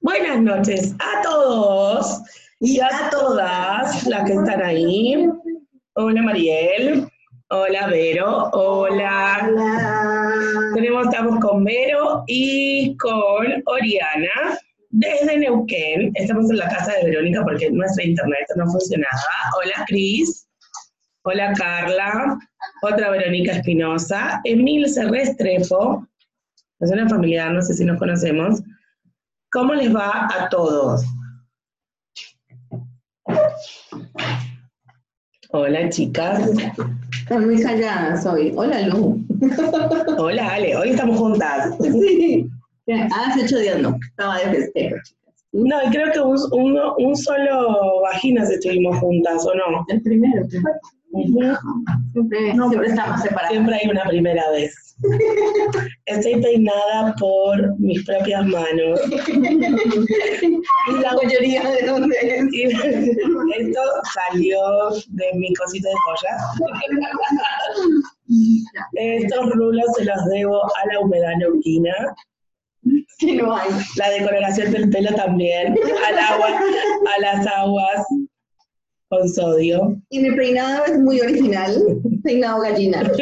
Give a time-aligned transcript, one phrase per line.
[0.00, 2.22] Buenas noches a todos
[2.58, 5.28] y a todas las que están ahí.
[5.94, 7.06] Hola Mariel,
[7.50, 9.46] hola Vero, hola.
[10.74, 14.58] Tenemos, estamos con Vero y con Oriana
[14.88, 16.12] desde Neuquén.
[16.14, 19.12] Estamos en la casa de Verónica porque nuestra internet no funcionaba.
[19.62, 20.48] Hola Cris,
[21.24, 22.38] hola Carla,
[22.80, 26.08] otra Verónica Espinosa, Emil Serrestrepo,
[26.80, 28.62] es una familiar, no sé si nos conocemos.
[29.52, 31.04] ¿Cómo les va a todos?
[35.50, 36.50] Hola, chicas.
[37.20, 38.52] Están muy calladas hoy.
[38.56, 39.24] Hola, Lu.
[40.18, 40.76] Hola, Ale.
[40.76, 41.76] Hoy estamos juntas.
[41.80, 42.48] Sí.
[43.14, 43.96] Hace ocho días no.
[44.10, 45.24] Estaba de festejo, chicas.
[45.52, 49.84] No, y creo que un, uno- un solo vaginas estuvimos juntas, ¿o no?
[49.88, 50.42] El primero.
[51.14, 53.52] Siempre, No, siempre estamos separados.
[53.52, 54.96] Siempre hay una primera vez.
[56.06, 59.00] Estoy peinada por mis propias manos.
[60.86, 62.74] Y la mayoría de dónde es.
[63.58, 63.80] Esto
[64.12, 64.60] salió
[65.08, 66.36] de mi cosita de joya.
[68.94, 71.92] Estos rulos se los debo a la humedad neuquina.
[73.18, 73.70] Que no hay.
[73.96, 75.76] La decoloración del pelo también.
[76.08, 78.06] Al agua, a las aguas
[79.18, 80.00] con sodio.
[80.10, 81.76] Y mi peinado es muy original.
[82.22, 83.02] Peinado gallina.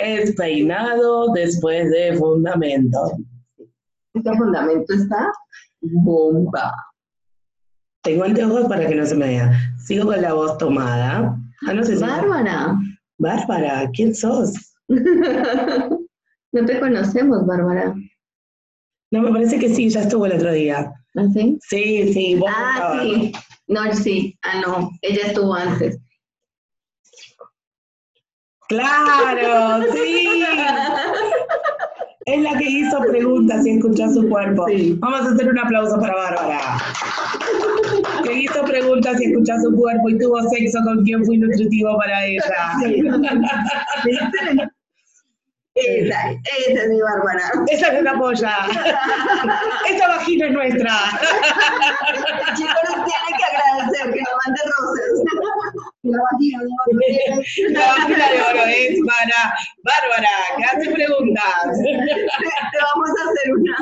[0.00, 2.98] Es peinado después de fundamento.
[4.14, 5.32] Este fundamento está
[5.80, 6.70] bomba.
[8.02, 9.52] Tengo anteojos para que no se me vea.
[9.78, 11.36] Sigo con la voz tomada.
[11.66, 12.76] Ah, no sé si- Bárbara.
[13.18, 14.52] Bárbara, ¿quién sos?
[16.50, 17.94] No te conocemos, Bárbara.
[19.10, 20.92] No, me parece que sí, ya estuvo el otro día.
[21.14, 21.58] ¿Así?
[21.60, 23.32] Sí, sí, vos Ah, sí.
[23.68, 24.38] No, sí.
[24.42, 24.90] Ah, no.
[25.02, 25.98] Ella estuvo antes.
[28.68, 30.44] Claro, sí.
[32.28, 34.66] Es la que hizo preguntas y escuchó su cuerpo.
[34.68, 34.94] Sí.
[34.98, 36.76] Vamos a hacer un aplauso para Bárbara.
[38.22, 42.26] Que hizo preguntas y escuchó su cuerpo y tuvo sexo con quien fue nutritivo para
[42.26, 42.42] ella.
[44.04, 44.68] ¿Viste?
[45.74, 47.52] Esa, esa es mi Bárbara.
[47.68, 48.56] Esa que te apoya.
[49.88, 50.92] Esta vagina es nuestra.
[52.08, 53.44] El chico nos tiene que
[54.48, 55.12] mande rosas.
[56.02, 56.98] La vagina de oro.
[57.70, 59.40] La vagina de oro es para
[59.84, 61.64] Bárbara, que hace preguntas.
[61.82, 63.76] Te, te vamos a hacer una,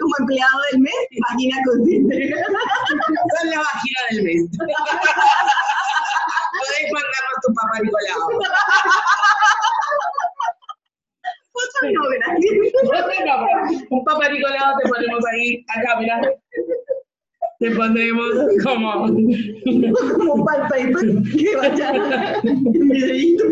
[0.00, 2.14] como empleado del mes, vagina consciente.
[2.30, 4.40] Son la vagina del mes.
[6.60, 8.22] Podés mandarnos tu papá Nicolau.
[11.52, 12.54] Otra no, gracias.
[13.90, 16.20] Un papá Nicolau te ponemos ahí, acá, mirá.
[17.60, 18.30] Te pondremos
[18.64, 19.06] como.
[20.16, 20.94] Como un paper
[21.36, 23.44] que vaya en videíto.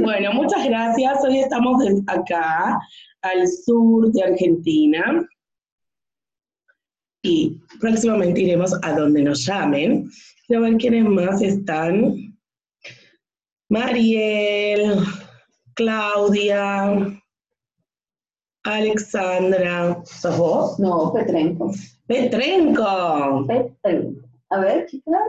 [0.00, 1.18] Bueno, muchas gracias.
[1.24, 2.78] Hoy estamos acá,
[3.20, 5.28] al sur de Argentina.
[7.22, 10.08] Y próximamente iremos a donde nos llamen.
[10.46, 12.14] Quiero ver quiénes más están.
[13.68, 15.00] Mariel,
[15.74, 17.22] Claudia,
[18.64, 20.02] Alexandra.
[20.04, 20.78] ¿Sos vos?
[20.78, 21.72] No, Petrenco.
[22.06, 23.46] Petrenco.
[23.46, 24.20] Petrenco.
[24.50, 25.20] A ver, chicas.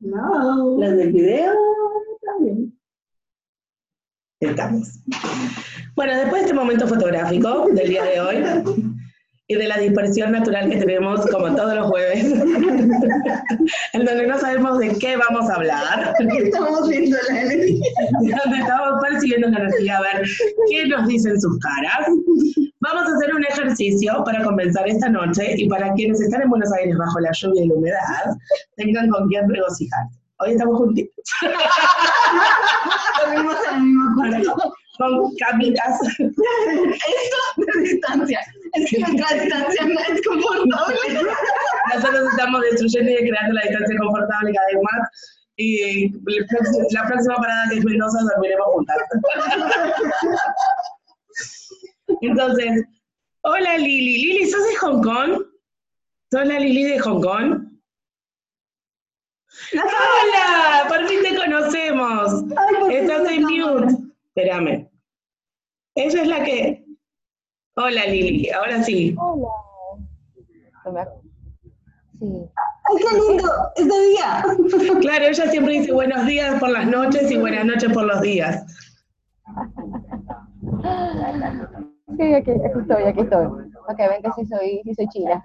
[0.00, 0.78] No.
[0.78, 1.52] Las del video
[2.22, 2.78] también.
[4.40, 5.00] Estamos.
[5.94, 8.44] Bueno, después de este momento fotográfico del día de hoy
[9.52, 12.24] y de la dispersión natural que tenemos como todos los jueves,
[13.92, 17.90] en donde no sabemos de qué vamos a hablar, Estamos viendo la energía.
[18.44, 20.22] donde estamos persiguiendo la energía a ver
[20.70, 22.08] qué nos dicen sus caras,
[22.80, 26.72] vamos a hacer un ejercicio para comenzar esta noche y para quienes están en Buenos
[26.72, 28.36] Aires bajo la lluvia y la humedad,
[28.76, 30.18] tengan con quién regocijarse.
[30.38, 31.24] Hoy estamos juntitos.
[33.26, 34.74] Dormimos en el mismo cuarto.
[34.98, 36.00] Con camitas.
[36.18, 36.32] Esto
[37.56, 38.40] de distancia.
[38.74, 40.96] Es que nuestra distancia no es confortable.
[41.94, 45.10] Nosotros estamos destruyendo y creando la distancia confortable cada vez más.
[45.56, 48.96] Y la próxima parada que es Mendoza dormiremos juntas.
[52.20, 52.84] Entonces,
[53.42, 54.22] hola Lili.
[54.22, 55.42] Lili, ¿sos de Hong Kong?
[56.30, 57.72] ¿Sos la Lili de Hong Kong?
[59.74, 60.88] ¡Hola!
[60.88, 62.44] Por fin te conocemos.
[62.56, 63.94] Ay, por Estás en mute.
[64.34, 64.81] Espérame.
[65.94, 66.84] Ella es la que.
[67.76, 69.14] Hola Lili, ahora sí.
[69.18, 69.48] Hola.
[72.18, 72.26] Sí.
[72.84, 73.48] ¡Ay, qué lindo!
[73.76, 74.44] ¡Es de día!
[75.00, 78.64] Claro, ella siempre dice buenos días por las noches y buenas noches por los días.
[82.18, 83.46] Sí, aquí, aquí estoy, aquí estoy.
[83.96, 85.42] Que ven que sí soy, sí soy china.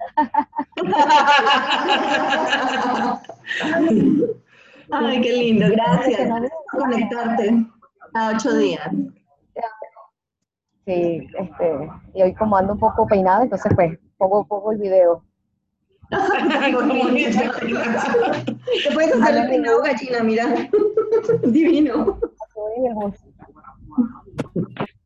[4.90, 6.30] Ay, qué lindo, gracias
[6.72, 7.66] por conectarte
[8.14, 8.88] a ocho días.
[10.88, 15.22] Sí, este, y hoy como ando un poco peinada, entonces pues pongo, pongo el video.
[16.08, 16.16] Te
[18.94, 20.46] puedes hacer el peinado gallina, mira.
[21.44, 22.18] Divino.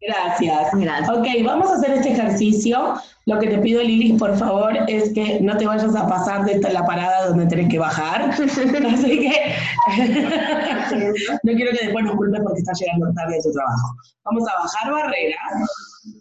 [0.04, 0.69] Gracias.
[0.75, 1.08] Gracias.
[1.10, 2.94] Ok, vamos a hacer este ejercicio.
[3.26, 6.54] Lo que te pido, Lilis, por favor, es que no te vayas a pasar de
[6.54, 8.31] esta- la parada donde tenés que bajar.
[8.32, 9.54] Así que
[11.44, 13.94] no quiero que después nos culpes porque estás llegando tarde a tu trabajo.
[14.25, 15.70] Vamos a bajar barreras,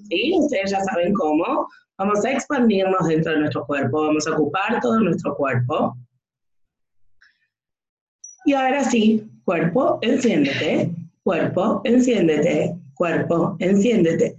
[0.10, 0.34] ¿sí?
[0.38, 1.68] Ustedes ya saben cómo.
[1.98, 5.96] Vamos a expandirnos dentro de nuestro cuerpo, vamos a ocupar todo nuestro cuerpo.
[8.46, 10.92] Y ahora sí, cuerpo, enciéndete.
[11.24, 12.76] Cuerpo, enciéndete.
[13.02, 14.36] Cuerpo, enciéndete.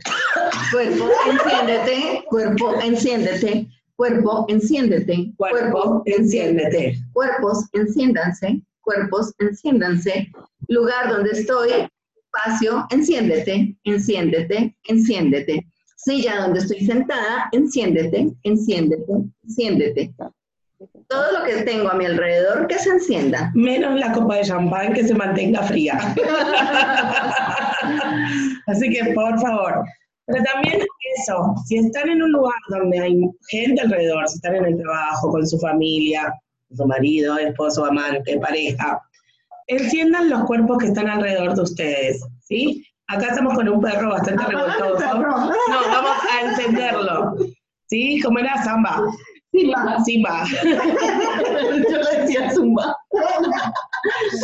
[0.71, 2.25] Cuerpo, enciéndete.
[2.29, 3.67] Cuerpo, enciéndete.
[3.97, 5.33] Cuerpo, enciéndete.
[5.37, 6.97] Cuerpo, enciéndete.
[7.13, 8.63] Cuerpos, enciéndanse.
[8.83, 10.31] Cuerpos, enciéndanse.
[10.69, 11.71] Lugar donde estoy.
[11.73, 13.77] Espacio, enciéndete.
[13.83, 14.77] Enciéndete.
[14.85, 15.67] Enciéndete.
[15.97, 17.49] Silla donde estoy sentada.
[17.51, 18.31] Enciéndete.
[18.45, 19.13] Enciéndete.
[19.43, 20.15] Enciéndete.
[21.09, 23.51] Todo lo que tengo a mi alrededor que se encienda.
[23.55, 25.99] Menos la copa de champán que se mantenga fría.
[28.67, 29.85] Así que, por favor.
[30.27, 30.81] Pero también
[31.17, 35.31] eso, si están en un lugar donde hay gente alrededor, si están en el trabajo,
[35.31, 36.33] con su familia,
[36.75, 39.01] su marido, esposo, amante, pareja,
[39.67, 42.85] enciendan los cuerpos que están alrededor de ustedes, ¿sí?
[43.09, 45.15] Acá estamos con un perro bastante revoltoso.
[45.15, 47.37] No, vamos a encenderlo.
[47.87, 48.21] ¿Sí?
[48.23, 49.03] ¿Cómo era Samba?
[49.53, 50.03] Simba.
[50.05, 50.45] Simba.
[50.65, 52.97] Yo le decía zumba.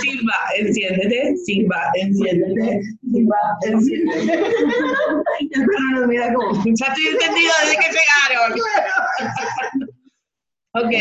[0.01, 1.37] Simba, enciéndete.
[1.39, 2.83] Simba, enciéndete.
[3.11, 4.33] Simba, enciéndete.
[4.33, 6.63] El perro nos mira como.
[6.65, 8.61] Ya estoy entendido desde que llegaron.
[10.75, 10.93] ok,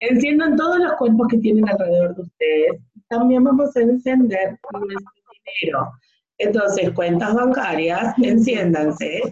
[0.00, 2.80] enciendan todos los cuerpos que tienen alrededor de ustedes.
[3.08, 5.00] También vamos a encender nuestro
[5.60, 5.92] dinero.
[6.38, 9.22] Entonces, cuentas bancarias, enciéndanse.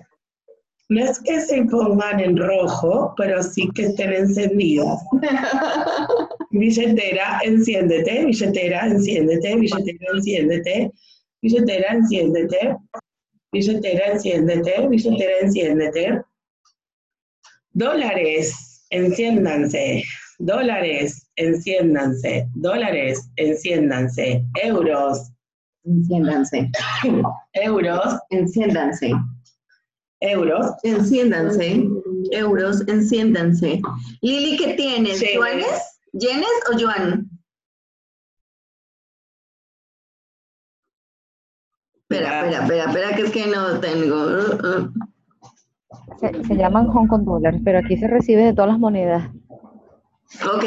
[0.90, 5.00] No es que se pongan en rojo, pero sí que estén encendidas.
[6.50, 10.92] Billetera, enciéndete, billetera, enciéndete, billetera, enciéndete,
[11.42, 12.76] billetera, enciéndete,
[13.50, 16.22] billetera, enciéndete, billetera, enciéndete.
[17.72, 20.04] Dólares, enciéndanse,
[20.38, 25.34] dólares, enciéndanse, dólares, enciéndanse, euros,
[25.86, 26.70] Enciéndanse.
[27.54, 29.12] euros, Enciéndanse.
[30.30, 31.88] Euros, Enciéndanse.
[32.32, 33.80] Euros, enciéndanse.
[34.22, 35.22] Lili, ¿qué tienes?
[35.34, 36.00] ¿Yuanes?
[36.12, 37.28] ¿Yenes o yuan?
[42.08, 44.16] Espera, espera, espera, espera, que es que no tengo.
[44.16, 44.92] Uh, uh.
[46.20, 49.30] Se, se llaman Hong Kong dólares, pero aquí se recibe de todas las monedas.
[50.54, 50.64] Ok,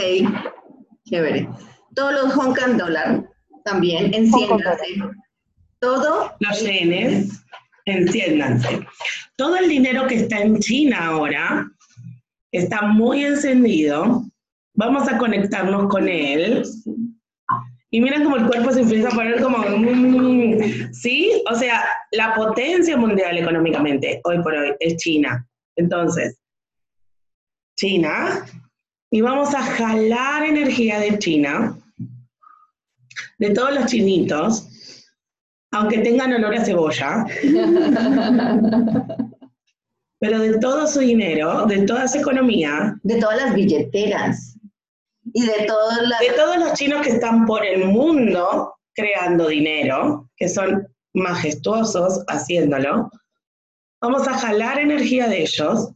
[1.06, 1.50] chévere.
[1.96, 3.30] Todos los Hong Kong dólar
[3.64, 4.86] también, enciéndanse.
[5.80, 7.46] Todo los yenes,
[7.88, 8.86] enciéndanse.
[9.36, 11.68] Todo el dinero que está en China ahora
[12.52, 14.24] está muy encendido.
[14.76, 16.64] Vamos a conectarnos con él.
[17.90, 19.64] Y miren cómo el cuerpo se empieza a poner como...
[20.92, 21.42] ¿Sí?
[21.50, 25.48] O sea, la potencia mundial económicamente, hoy por hoy, es China.
[25.78, 26.38] Entonces,
[27.78, 28.46] China,
[29.10, 31.78] y vamos a jalar energía de China,
[33.38, 34.67] de todos los chinitos,
[35.72, 37.26] aunque tengan olor a cebolla,
[40.20, 44.56] pero de todo su dinero, de toda su economía, de todas las billeteras.
[45.34, 46.20] Y de todas las...
[46.20, 53.12] de todos los chinos que están por el mundo creando dinero, que son majestuosos haciéndolo,
[54.02, 55.92] vamos a jalar energía de ellos,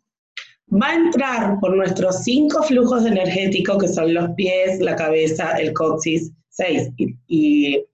[0.72, 5.74] va a entrar por nuestros cinco flujos energéticos, que son los pies, la cabeza, el
[5.74, 7.86] coxis, seis, y, y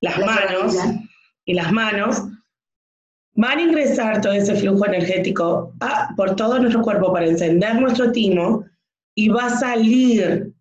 [0.00, 0.76] las La manos,
[1.44, 2.22] y las manos,
[3.34, 8.10] van a ingresar todo ese flujo energético a- por todo nuestro cuerpo para encender nuestro
[8.12, 8.64] timo
[9.14, 10.52] y va a salir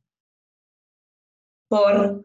[1.70, 2.24] por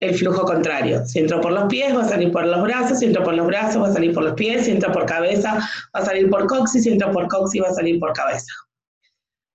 [0.00, 1.04] el flujo contrario.
[1.06, 3.46] Si entró por los pies, va a salir por los brazos, si entró por los
[3.46, 6.46] brazos, va a salir por los pies, si entró por cabeza, va a salir por
[6.46, 8.52] coxis, si entró por coxis, va a salir por cabeza.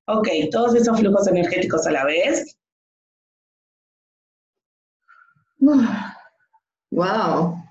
[0.08, 2.58] Ok, todos esos flujos energéticos a la vez.
[6.92, 7.64] Wow.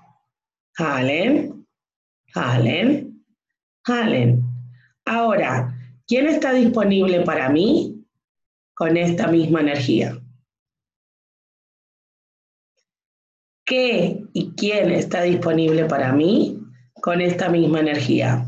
[0.77, 1.65] Jalen,
[2.33, 3.23] jalen,
[3.83, 4.43] jalen.
[5.05, 8.05] Ahora, ¿quién está disponible para mí
[8.75, 10.19] con esta misma energía?
[13.65, 16.59] ¿Qué y quién está disponible para mí
[17.01, 18.47] con esta misma energía?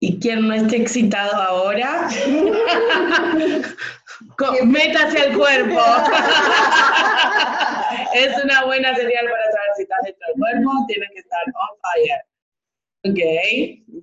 [0.00, 2.08] ¿Y quién no esté excitado ahora?
[4.64, 5.80] Métase al cuerpo.
[8.14, 11.76] es una buena señal para saber si estás dentro del cuerpo, tienes que estar on
[11.82, 12.22] fire.
[13.04, 13.18] Ok.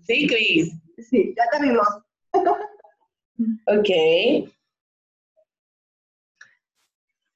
[0.06, 0.74] Sí, Cris.
[1.10, 1.88] Sí, ya te vimos.
[3.68, 3.90] Ok.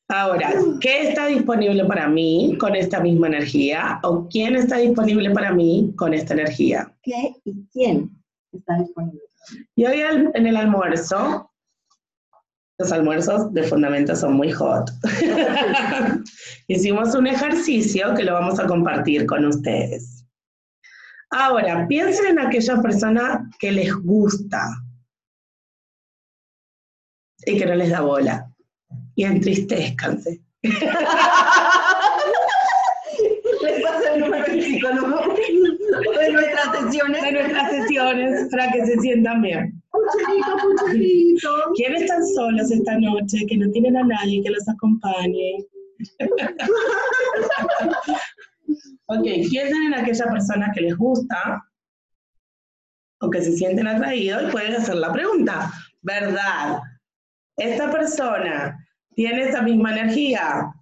[0.07, 3.99] Ahora, ¿qué está disponible para mí con esta misma energía?
[4.03, 6.91] ¿O quién está disponible para mí con esta energía?
[7.03, 8.09] ¿Qué y quién
[8.51, 9.21] está disponible?
[9.75, 11.50] Y hoy en el almuerzo,
[12.81, 14.89] los almuerzos de fundamento son muy hot.
[16.67, 20.25] Hicimos un ejercicio que lo vamos a compartir con ustedes.
[21.29, 24.63] Ahora, piensen en aquella persona que les gusta
[27.45, 28.47] y que no les da bola.
[29.13, 30.41] Y entristezcanse.
[30.63, 30.73] Les
[33.83, 37.21] pasa el número psicólogo de nuestras sesiones.
[37.21, 39.80] De nuestras sesiones para que se sientan bien.
[41.75, 45.65] ¿Quiénes están solos esta noche, que no tienen a nadie que los acompañe?
[49.07, 51.63] ok, piensen en aquella persona que les gusta
[53.21, 56.81] o que se sienten atraídos y pueden hacer la pregunta, ¿verdad?
[57.57, 58.77] ¿Esta persona
[59.15, 60.73] tiene esa misma energía?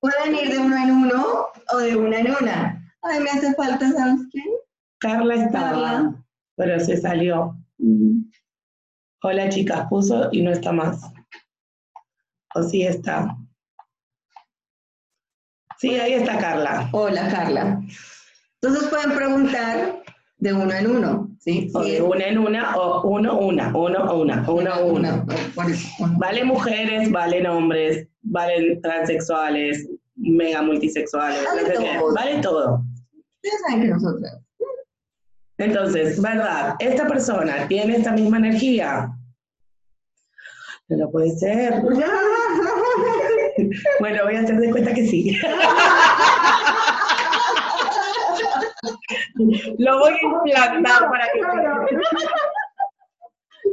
[0.00, 2.92] Pueden ir de uno en uno o de una en una.
[3.02, 4.46] Ay, me hace falta, ¿sabes quién?
[5.00, 6.14] Carla estaba,
[6.56, 7.56] pero se salió.
[9.22, 11.00] Hola chicas, puso y no está más.
[12.54, 13.36] O sí está.
[15.78, 16.90] Sí, ahí está Carla.
[16.92, 17.80] Hola, Carla.
[18.60, 20.02] Entonces pueden preguntar
[20.36, 21.70] de uno en uno, ¿sí?
[21.74, 25.26] O Sí, de una en una, o uno, una, uno, una, uno, una.
[26.18, 32.14] Vale mujeres, valen hombres, valen transexuales, mega multisexuales, Vale no sé qué, todo.
[32.14, 32.84] vale todo.
[33.36, 34.30] Ustedes saben que nosotros.
[35.60, 36.76] Entonces, ¿verdad?
[36.78, 39.10] ¿Esta persona tiene esta misma energía?
[40.88, 41.74] No lo puede ser.
[43.98, 45.38] Bueno, voy a hacer de cuenta que sí.
[49.78, 51.40] Lo voy a implantar para que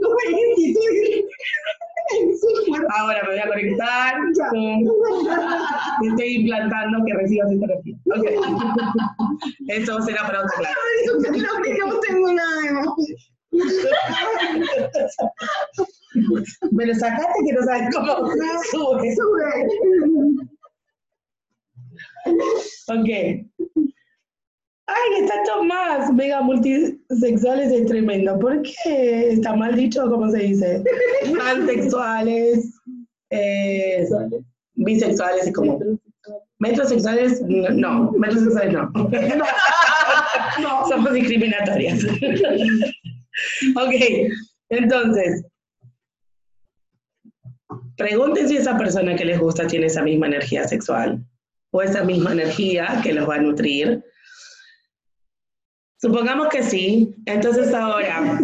[0.02, 1.26] Lo voy a instituir.
[2.98, 4.16] Ahora me voy a conectar.
[6.04, 7.98] Estoy implantando que recibas esta energía.
[8.16, 8.26] Ok.
[9.68, 10.76] Eso será para otra clase.
[11.78, 12.58] No, tengo nada
[16.86, 18.30] lo sacaste que no sabes cómo
[18.72, 19.16] sube.
[22.90, 23.10] Ok.
[24.88, 28.40] Ay, está Tomás, mega multisexuales es tremendo.
[28.40, 30.10] ¿Por qué está mal dicho?
[30.10, 30.84] ¿Cómo se dice?
[31.38, 32.74] Pansexuales,
[33.30, 34.08] eh,
[34.76, 35.80] bisexuales y como.
[36.60, 38.92] Metrosexuales, no, no, metrosexuales no.
[40.88, 42.04] Somos discriminatorias.
[43.76, 43.94] ok,
[44.70, 45.44] entonces,
[47.98, 51.24] pregunten si esa persona que les gusta tiene esa misma energía sexual
[51.72, 54.04] o esa misma energía que los va a nutrir.
[56.00, 58.40] Supongamos que sí, entonces ahora,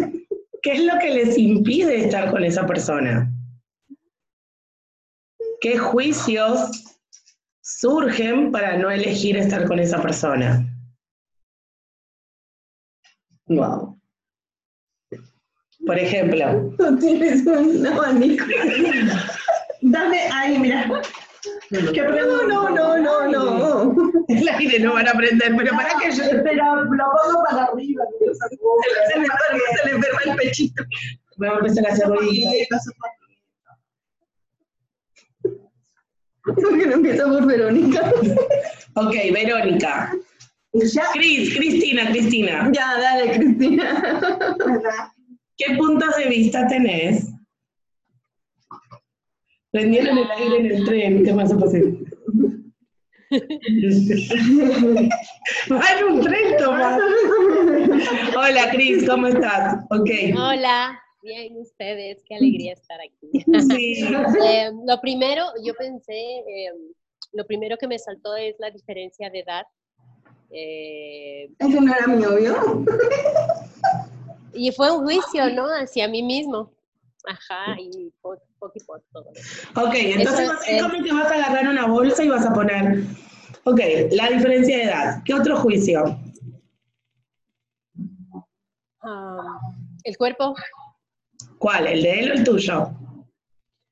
[0.62, 3.30] ¿qué es lo que les impide estar con esa persona?
[5.60, 6.98] ¿Qué juicios
[7.62, 10.66] surgen para no elegir estar con esa persona?
[13.46, 14.00] Wow.
[15.86, 18.44] Por ejemplo, No tienes un abanico.
[19.82, 20.90] Dame ahí, mira.
[21.70, 24.13] ¿Qué no, no, no, no, no.
[24.28, 28.04] el aire no van a prender, pero para que yo Pero lo pongo para arriba.
[29.12, 30.84] Se le enferma el pechito.
[31.36, 32.82] Vamos a empezar a hacer ruiditos.
[36.44, 38.12] ¿Por qué no empieza por Verónica?
[38.96, 40.14] Ok, Verónica.
[40.72, 42.70] Ya, Cris, Cristina, Cristina.
[42.72, 45.12] ya, dale, Cristina.
[45.56, 47.28] ¿Qué puntos de vista tenés?
[49.72, 52.04] Prendieron el aire en el tren, ¿qué más es posible?
[56.04, 56.20] Un.
[58.36, 59.84] Hola, Cris, ¿cómo estás?
[59.90, 60.10] Ok.
[60.36, 63.30] Hola, bien ustedes, qué alegría estar aquí.
[63.70, 64.04] Sí.
[64.46, 66.70] Eh, lo primero, yo pensé, eh,
[67.32, 69.64] lo primero que me saltó es la diferencia de edad.
[70.50, 72.84] Eh, Ese no era mi novio.
[74.52, 75.64] y fue un juicio, ¿no?
[75.66, 76.70] Hacia mí mismo.
[77.26, 78.12] Ajá, y
[79.76, 83.04] Ok, entonces Eso es- básicamente vas a agarrar una bolsa y vas a poner.
[83.64, 83.80] Ok,
[84.12, 85.22] la diferencia de edad.
[85.24, 86.18] ¿Qué otro juicio?
[89.02, 89.58] Ah,
[90.04, 90.54] el cuerpo,
[91.58, 91.86] ¿Cuál?
[91.86, 92.90] ¿El de él o el tuyo?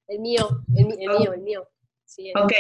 [0.09, 1.69] el mío, el, el mío, el mío.
[2.05, 2.53] Sí, el- Ok.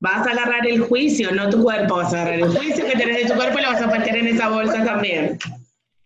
[0.00, 1.96] Vas a agarrar el juicio, no tu cuerpo.
[1.96, 4.16] Vas a agarrar el juicio que tenés de tu cuerpo y lo vas a meter
[4.16, 5.38] en esa bolsa también.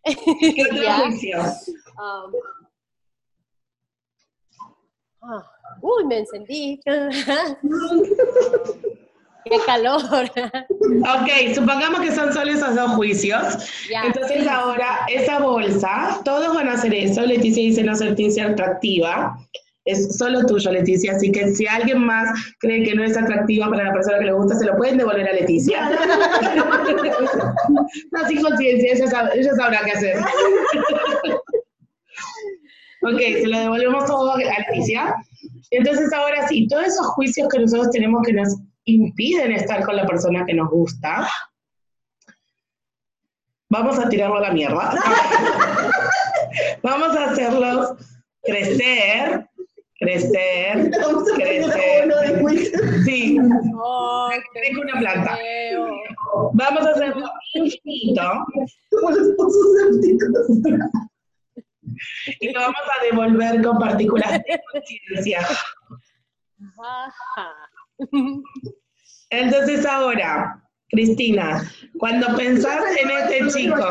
[0.55, 0.99] ¿Qué otro Ya.
[0.99, 1.39] juicio?
[1.39, 2.33] Um,
[5.29, 5.43] ah,
[5.81, 6.81] uy, me encendí.
[9.45, 10.01] Qué calor.
[10.05, 13.59] Ok, supongamos que son solo esos dos juicios.
[14.05, 17.21] Entonces ahora, esa bolsa, todos van a hacer eso.
[17.21, 19.37] Leticia dice no sentirse atractiva.
[19.85, 21.13] Es solo tuyo, Leticia.
[21.13, 22.27] Así que si alguien más
[22.59, 25.29] cree que no es atractiva para la persona que le gusta, se lo pueden devolver
[25.29, 25.91] a Leticia.
[28.13, 28.95] no, sin conciencia,
[29.35, 30.17] ella sabrá qué hacer.
[33.05, 35.15] Ok, se lo devolvemos todo a Leticia.
[35.71, 40.07] Entonces ahora sí, todos esos juicios que nosotros tenemos que nos impiden estar con la
[40.07, 41.29] persona que nos gusta,
[43.71, 44.95] vamos a tirarlo a la mierda.
[46.83, 47.95] vamos a hacerlos
[48.43, 49.47] crecer,
[49.99, 52.05] crecer, Vamos a poner crecer.
[52.05, 52.79] uno de juicio.
[53.05, 53.39] Sí,
[53.77, 55.37] Oh, tengo una planta.
[55.37, 55.89] feo.
[56.53, 58.23] Vamos a hacerlo infinito
[58.91, 59.29] Como los.
[62.41, 65.47] Y lo vamos a devolver con partículas de conciencia.
[69.31, 73.85] Entonces ahora, Cristina, cuando pensás en este chico,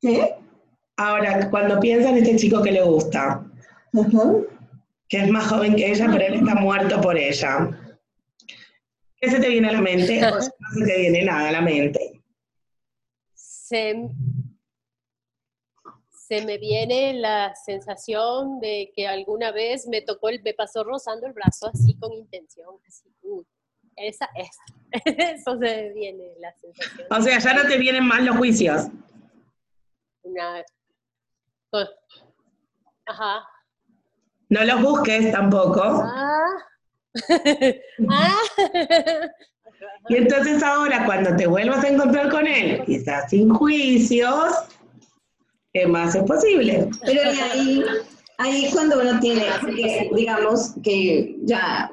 [0.00, 0.34] ¿Qué?
[0.96, 3.44] ahora cuando piensas en este chico que le gusta,
[5.08, 7.70] que es más joven que ella, pero él está muerto por ella.
[9.16, 10.24] ¿Qué se te viene a la mente?
[10.24, 12.11] O no se te viene nada a la mente.
[13.72, 14.10] Se,
[16.10, 21.26] se me viene la sensación de que alguna vez me tocó, el, me pasó rozando
[21.26, 23.46] el brazo así con intención, así, uy,
[23.96, 24.50] esa es,
[25.06, 27.06] eso se me viene la sensación.
[27.10, 28.88] O sea, ya no te vienen más los juicios.
[30.22, 30.62] Una,
[31.70, 31.88] co-
[33.06, 33.46] ajá,
[34.50, 35.82] No los busques tampoco.
[35.82, 36.46] ah,
[38.10, 38.38] ah,
[40.08, 44.52] Y entonces ahora, cuando te vuelvas a encontrar con él, quizás sin juicios,
[45.72, 46.88] ¿qué más es posible?
[47.04, 47.84] Pero y ahí,
[48.38, 49.44] ahí cuando uno tiene,
[49.76, 51.90] que, digamos que ya,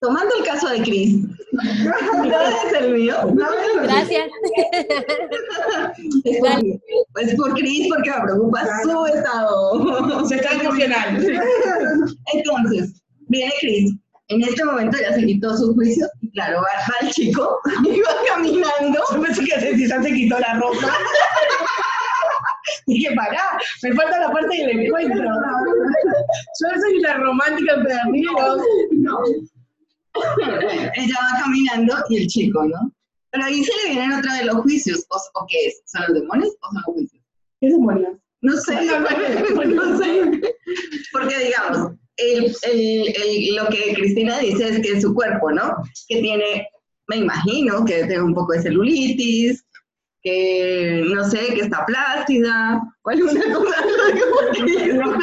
[0.00, 1.16] tomando el caso de Cris,
[1.52, 3.16] no es el mío,
[3.82, 4.28] gracias.
[6.24, 10.26] es por, es por Cris porque me preocupa su estado.
[10.26, 11.24] Se está emocional.
[12.34, 13.94] Entonces, viene Cris,
[14.28, 18.00] en este momento ya se quitó su juicio, y claro, va, va el chico, y
[18.00, 20.92] va caminando, Yo pensé que se, quitó la ropa.
[22.86, 25.24] Dije, pará, me falta la parte del encuentro.
[25.24, 28.32] Yo soy la romántica empedernido.
[28.92, 29.18] No.
[30.94, 32.92] Ella va caminando y el chico, ¿no?
[33.30, 35.06] Pero ahí se le vienen otra de los juicios.
[35.08, 35.82] ¿O, o qué es?
[35.86, 37.22] ¿Son los demonios o son los juicios?
[37.60, 38.12] ¿Qué demonios?
[38.42, 40.40] No sé, no sé.
[41.12, 45.76] Porque digamos, el- el- el- lo que Cristina dice es que su cuerpo, ¿no?
[46.08, 46.68] Que tiene,
[47.08, 49.64] me imagino, que tiene un poco de celulitis,
[50.22, 53.76] que no sé, que está plácida, o alguna cosa.
[54.94, 55.14] no,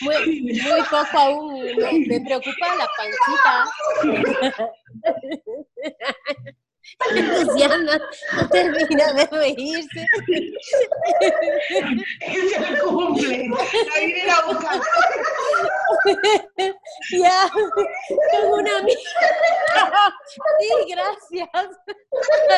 [0.00, 3.64] muy, muy poco aún, me, me preocupa la pancita.
[7.14, 8.00] Luciana
[8.36, 10.06] no termina de reírse.
[12.20, 13.48] Es el cumple.
[13.48, 14.80] La vienen a buscar.
[17.12, 17.50] Ya,
[18.32, 19.00] tengo una amiga.
[20.60, 21.48] Sí, gracias.
[22.42, 22.56] Una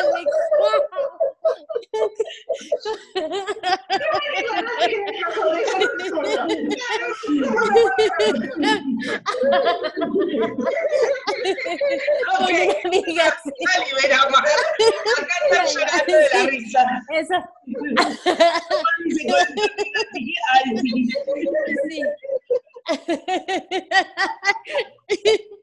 [12.83, 13.51] amiga, sí.
[14.23, 14.39] Liberamos.
[15.17, 16.81] Acá están llorando de la risa.
[20.53, 22.03] Ay, sí.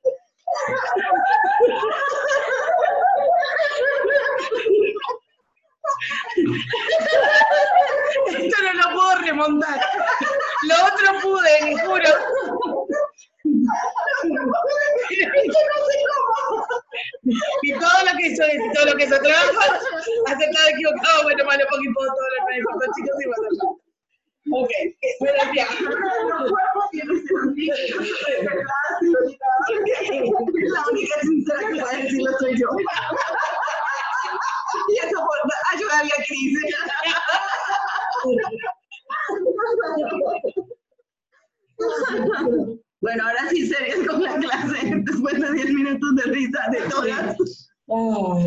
[8.27, 9.79] Esto no lo puedo remontar.
[10.67, 12.09] Lo otro pude, les juro.
[17.61, 19.79] Y todo lo que y todo lo que eso trabaja,
[20.27, 22.61] aceptado, equivocado, bueno, malo, y todo, lo que hay,
[22.95, 23.80] chicos y.
[24.49, 24.69] Ok,
[25.19, 25.67] bueno, ya.
[25.81, 27.95] Los cuerpos tienen celulitis,
[28.41, 28.63] ¿verdad?
[28.99, 29.45] Celulita.
[30.73, 32.67] La única sincera que puede decirlo soy yo.
[34.89, 35.37] Y eso por
[35.73, 36.57] ayudarle a Cris.
[43.01, 47.35] Bueno, ahora sí serias con la clase, después de 10 minutos de risa de todas.
[47.87, 48.45] Oh,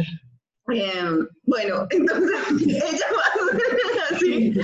[0.73, 1.11] Eh,
[1.43, 4.55] bueno, entonces ella va así.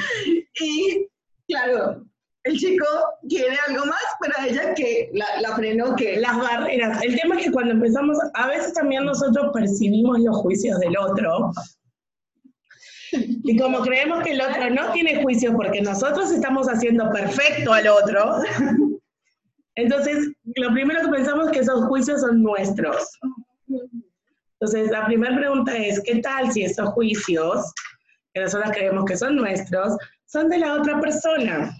[0.61, 1.10] Y
[1.51, 2.05] claro,
[2.45, 2.87] el chico
[3.29, 7.03] quiere algo más, pero ella que la, la frenó que las barreras.
[7.03, 11.53] El tema es que cuando empezamos, a veces también nosotros percibimos los juicios del otro.
[13.13, 17.89] Y como creemos que el otro no tiene juicio porque nosotros estamos haciendo perfecto al
[17.89, 18.41] otro,
[19.75, 23.19] entonces lo primero que pensamos es que esos juicios son nuestros.
[24.61, 27.73] Entonces, la primera pregunta es, ¿qué tal si esos juicios,
[28.35, 29.97] que nosotros creemos que son nuestros,
[30.31, 31.77] son de la otra persona?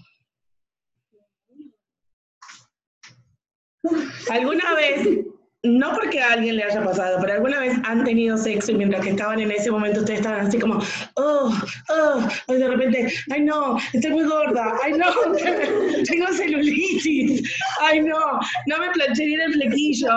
[4.29, 5.25] ¿Alguna vez,
[5.63, 9.03] no porque a alguien le haya pasado, pero alguna vez han tenido sexo y mientras
[9.03, 10.79] que estaban en ese momento ustedes estaban así como,
[11.15, 11.51] oh,
[11.89, 15.05] oh, y de repente, ay no, estoy muy gorda, ay no,
[16.05, 17.41] tengo celulitis,
[17.79, 18.19] ay no,
[18.67, 20.09] no me planché bien el flequillo.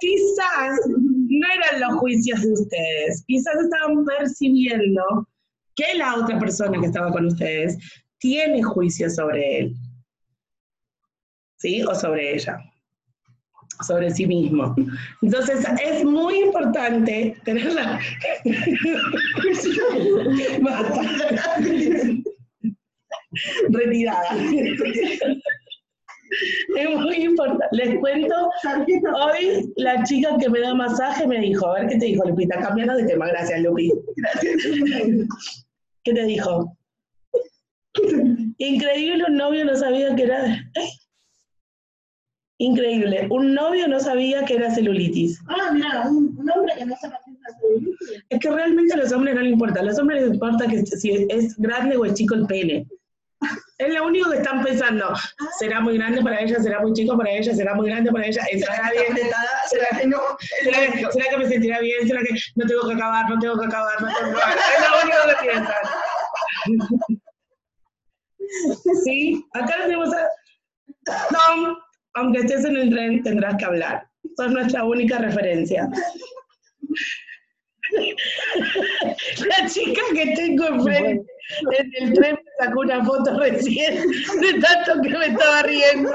[0.00, 5.28] Quizás no eran los juicios de ustedes, quizás estaban percibiendo
[5.74, 7.78] que la otra persona que estaba con ustedes
[8.18, 9.74] tiene juicio sobre él.
[11.62, 11.82] ¿sí?
[11.84, 12.58] O sobre ella,
[13.86, 14.74] sobre sí mismo.
[15.22, 17.98] Entonces, es muy importante tenerla.
[23.70, 24.36] Retirada.
[26.76, 27.66] Es muy importante.
[27.72, 28.34] Les cuento,
[29.14, 32.58] hoy la chica que me da masaje me dijo, a ver qué te dijo, Lupita,
[32.60, 33.92] cambiando de tema, gracias, Lupi.
[34.16, 34.54] Gracias.
[36.04, 36.76] ¿Qué te dijo?
[38.58, 40.70] Increíble, un novio no sabía que era...
[42.58, 43.26] Increíble.
[43.30, 45.40] Un novio no sabía que era celulitis.
[45.48, 47.20] Ah, mira, un, un hombre que no es la
[47.60, 48.22] celulitis.
[48.28, 49.80] Es que realmente a los hombres no les importa.
[49.80, 52.86] A los hombres les importa que si es grande o es chico el pene.
[53.82, 55.12] Es lo único que están pensando.
[55.58, 56.60] ¿Será muy grande para ella?
[56.60, 57.52] ¿Será muy chico para ella?
[57.52, 58.44] ¿Será muy grande para ella?
[58.44, 59.28] ¿Será bien?
[59.68, 60.20] ¿Será que no?
[60.62, 62.06] ¿Será, que me sentirá bien?
[62.06, 63.28] ¿Será que no tengo que acabar?
[63.28, 64.00] No tengo que acabar.
[64.00, 64.56] No tengo que acabar.
[64.56, 65.74] Es lo único que piensan.
[69.02, 70.28] Sí, acá lo tenemos a
[71.30, 71.74] Tom.
[72.14, 74.06] Aunque estés en el tren, tendrás que hablar.
[74.36, 75.88] Sos nuestra única referencia.
[79.46, 81.24] La chica que tengo enfrente
[81.78, 84.08] en el tren sacó una foto recién
[84.40, 86.10] de tanto que me estaba riendo.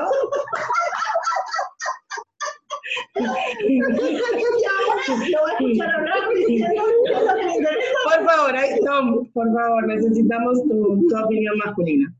[8.03, 8.53] Por favor,
[8.85, 12.13] Tom, por favor, necesitamos tu, tu opinión masculina.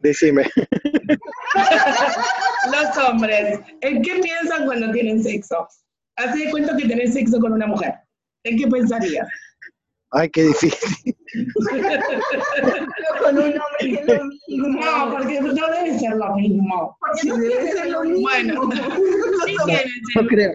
[0.00, 0.48] Decime.
[2.72, 5.66] Los hombres, ¿en qué piensan cuando tienen sexo?
[6.16, 7.94] Haz de cuenta que tenés sexo con una mujer.
[8.44, 9.28] ¿En qué pensarías?
[10.12, 11.16] Ay, qué difícil.
[13.20, 14.68] con un hombre que es lo mismo.
[14.80, 16.96] No, porque no debe ser lo mismo.
[17.00, 18.22] Porque no debe ser lo mismo.
[18.22, 18.70] Bueno,
[19.44, 20.54] sí tienen No creo.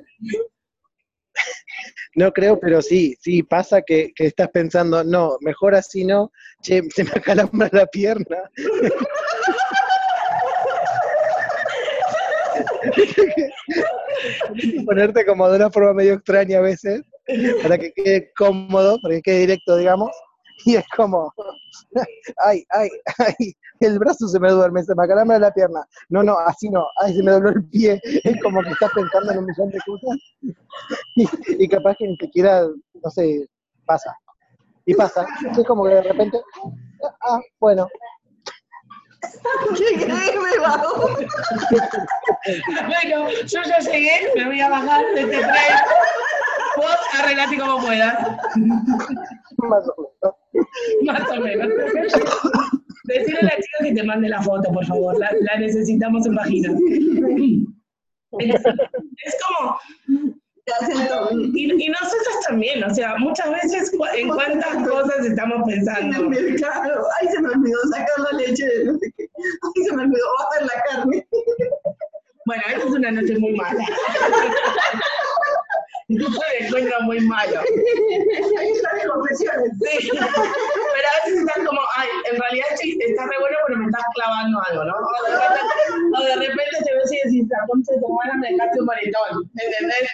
[2.15, 6.29] No creo, pero sí, sí, pasa que, que estás pensando, no, mejor así no,
[6.61, 8.37] che, se me acalambra la pierna.
[14.85, 17.01] Ponerte como de una forma medio extraña a veces,
[17.61, 20.11] para que quede cómodo, para que quede directo, digamos,
[20.65, 21.33] y es como,
[22.45, 25.85] ay, ay, ay, el brazo se me duerme, se me acalambra la pierna.
[26.09, 29.31] No, no, así no, ay, se me dobló el pie, es como que estás pensando
[29.31, 30.17] en un millón de cosas
[31.15, 31.27] y,
[31.63, 32.67] y capaz que ni siquiera,
[33.03, 33.47] no sé,
[33.85, 34.15] pasa.
[34.85, 35.25] Y pasa,
[35.57, 36.41] es como que de repente,
[37.23, 37.87] ah, bueno,
[39.77, 40.35] ¿Qué crees?
[40.35, 41.09] Me bajo.
[42.87, 45.51] Bueno, yo ya llegué, me voy a bajar de este tren.
[46.77, 48.15] Vos arreglate como puedas,
[49.57, 50.35] más o menos.
[51.03, 51.67] más o menos.
[53.05, 56.35] Decirle a la chica que te mande la foto, por favor, la, la necesitamos en
[56.35, 56.69] página.
[58.39, 59.77] Es, es como,
[60.65, 61.29] Te hacen todo.
[61.31, 65.75] y, y nosotros también, o sea, muchas veces cu- en cuántas cosas estamos En el
[65.85, 66.29] pensando.
[66.29, 67.07] mercado.
[67.19, 69.27] Ay, se me olvidó sacar la leche de no sé qué.
[69.35, 71.27] Ay, se me olvidó bajar la carne.
[72.45, 73.83] Bueno, esta es una noche muy mala.
[76.11, 77.59] Me encuentro muy malo.
[78.59, 79.71] Ahí está de confesiones.
[79.79, 84.03] Sí, pero veces estás como, ay, en realidad sí, está re bueno, pero me estás
[84.15, 84.93] clavando algo, ¿no?
[84.93, 85.61] O de repente,
[86.15, 89.51] o de repente te ves y decís, la concha de tu me dejaste un moretón,
[89.55, 90.07] ¿entendés?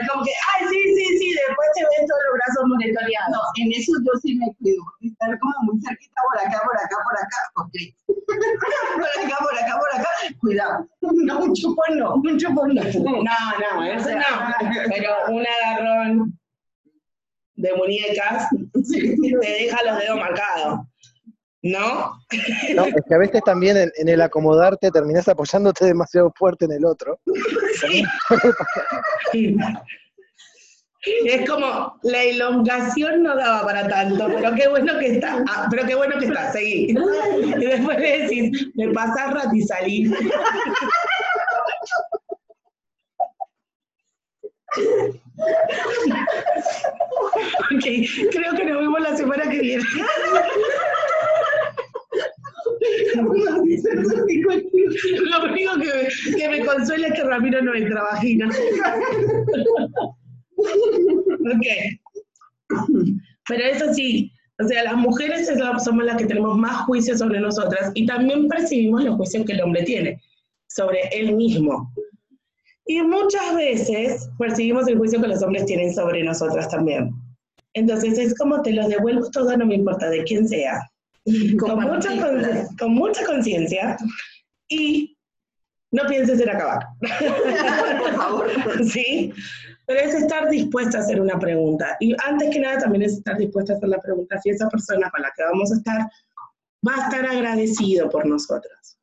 [0.00, 3.30] Es como que, ay, sí, sí, sí, después te ves todos los brazos moretoneados.
[3.32, 4.82] No, en eso yo sí me cuido.
[5.02, 7.74] Estar como muy cerquita por acá, por acá, por acá, ok.
[8.96, 10.10] por acá, por acá, por acá,
[10.40, 10.88] cuidado.
[11.22, 12.82] No, un chupón no, un chupón no.
[12.82, 14.24] No, no, eso no.
[14.88, 16.38] Pero un agarrón
[17.54, 18.48] de muñecas
[18.90, 20.80] te deja los dedos marcados.
[21.64, 22.10] ¿No?
[22.74, 26.72] No, es que a veces también en, en el acomodarte terminás apoyándote demasiado fuerte en
[26.72, 27.20] el otro.
[27.80, 28.04] Sí.
[31.24, 35.84] Es como, la elongación no daba para tanto, pero qué bueno que está, ah, pero
[35.84, 36.94] qué bueno que está, seguí.
[37.44, 40.12] Y después le decís, me pasás rat y salí.
[47.74, 47.84] Ok,
[48.30, 49.82] creo que nos vemos la semana que viene.
[53.14, 53.22] Lo
[55.44, 56.08] único que
[56.48, 58.48] me, consuela es que Ramiro no entra vagina.
[60.58, 61.66] Ok.
[63.48, 65.50] Pero eso sí, o sea, las mujeres
[65.82, 69.62] somos las que tenemos más juicios sobre nosotras y también percibimos los juicios que el
[69.62, 70.20] hombre tiene
[70.68, 71.92] sobre él mismo.
[72.86, 77.12] Y muchas veces percibimos el juicio que los hombres tienen sobre nosotras también.
[77.74, 80.88] Entonces es como te los devuelvo todo, no me importa de quién sea.
[81.58, 82.42] Con mucha, con,
[82.76, 83.96] con mucha conciencia
[84.68, 85.16] y
[85.92, 86.84] no pienses en acabar.
[88.00, 88.50] Por favor.
[88.84, 89.32] ¿Sí?
[89.86, 91.96] Pero es estar dispuesta a hacer una pregunta.
[92.00, 95.10] Y antes que nada también es estar dispuesta a hacer la pregunta si esa persona
[95.10, 96.00] con la que vamos a estar
[96.86, 98.98] va a estar agradecido por nosotras.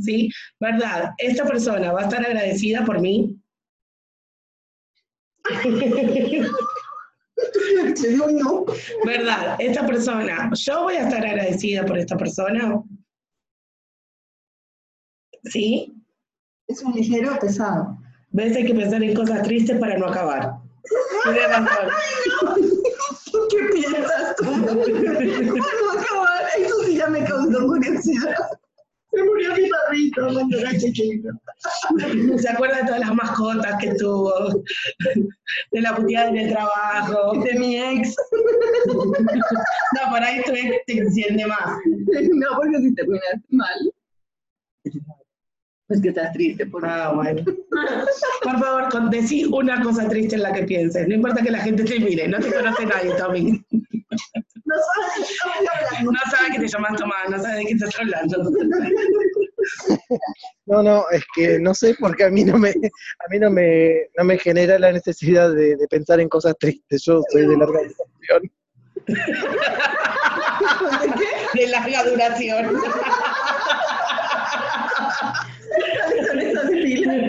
[0.00, 0.30] ¿Sí?
[0.60, 1.10] ¿Verdad?
[1.18, 3.36] Esta persona va a estar agradecida por mí.
[8.32, 8.64] No.
[9.04, 9.56] ¿Verdad?
[9.58, 12.82] Esta persona, yo voy a estar agradecida por esta persona.
[15.44, 15.92] ¿Sí?
[16.68, 17.98] Es un ligero pesado.
[18.30, 18.56] ¿Ves?
[18.56, 20.54] Hay que pensar en cosas tristes para no acabar.
[21.24, 21.90] Tienes razón.
[23.50, 24.44] ¿Qué piensas tú?
[24.44, 26.44] ¿Cuándo acabar?
[26.58, 28.34] Eso sí ya me causó curiosidad.
[29.12, 31.28] Se murió mi perrito cuando era chiquito.
[32.38, 34.64] Se acuerda de todas las mascotas que tuvo,
[35.72, 37.38] de la puteada en el trabajo.
[37.42, 38.16] De mi ex.
[38.86, 41.78] No, por ahí tu ex te enciende más.
[42.32, 43.92] No, porque si terminas mal.
[45.88, 47.42] Pues que estás triste por Ah, bueno.
[48.42, 51.06] Por favor, con- decí una cosa triste en la que pienses.
[51.08, 53.62] No importa que la gente te mire, no te conoce nadie, Tommy.
[54.64, 56.04] No sabes de qué.
[56.04, 58.50] No sabe que te llamas Tomás, no sabe de qué estás hablando.
[60.66, 64.08] No, no, es que no sé porque a mí no me, a mí no me,
[64.18, 67.04] no me genera la necesidad de, de pensar en cosas tristes.
[67.04, 68.52] Yo soy de larga duración.
[71.54, 72.76] De larga duración.
[76.26, 77.16] Son esas pilas.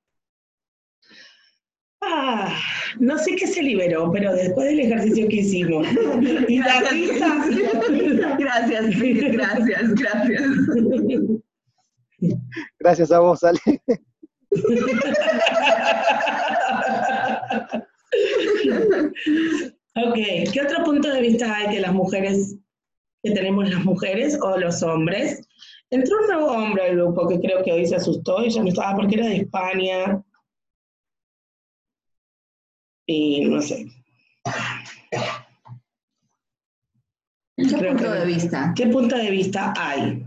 [2.08, 2.56] Ah,
[3.00, 5.88] no sé qué se liberó, pero después del ejercicio que hicimos
[6.48, 7.46] y la risa,
[8.38, 10.44] Gracias, Cris, gracias, gracias.
[12.80, 13.60] Gracias a vos, Ale.
[19.98, 20.16] Ok,
[20.52, 22.58] ¿qué otro punto de vista hay que las mujeres,
[23.24, 25.48] que tenemos las mujeres o los hombres?
[25.90, 28.70] Entró un nuevo hombre al grupo que creo que hoy se asustó y ya no
[28.70, 30.22] estaba porque era de España.
[33.08, 33.86] Y no sé.
[37.58, 38.74] ¿Qué Creo punto que- de vista?
[38.76, 40.26] ¿Qué punto de vista hay?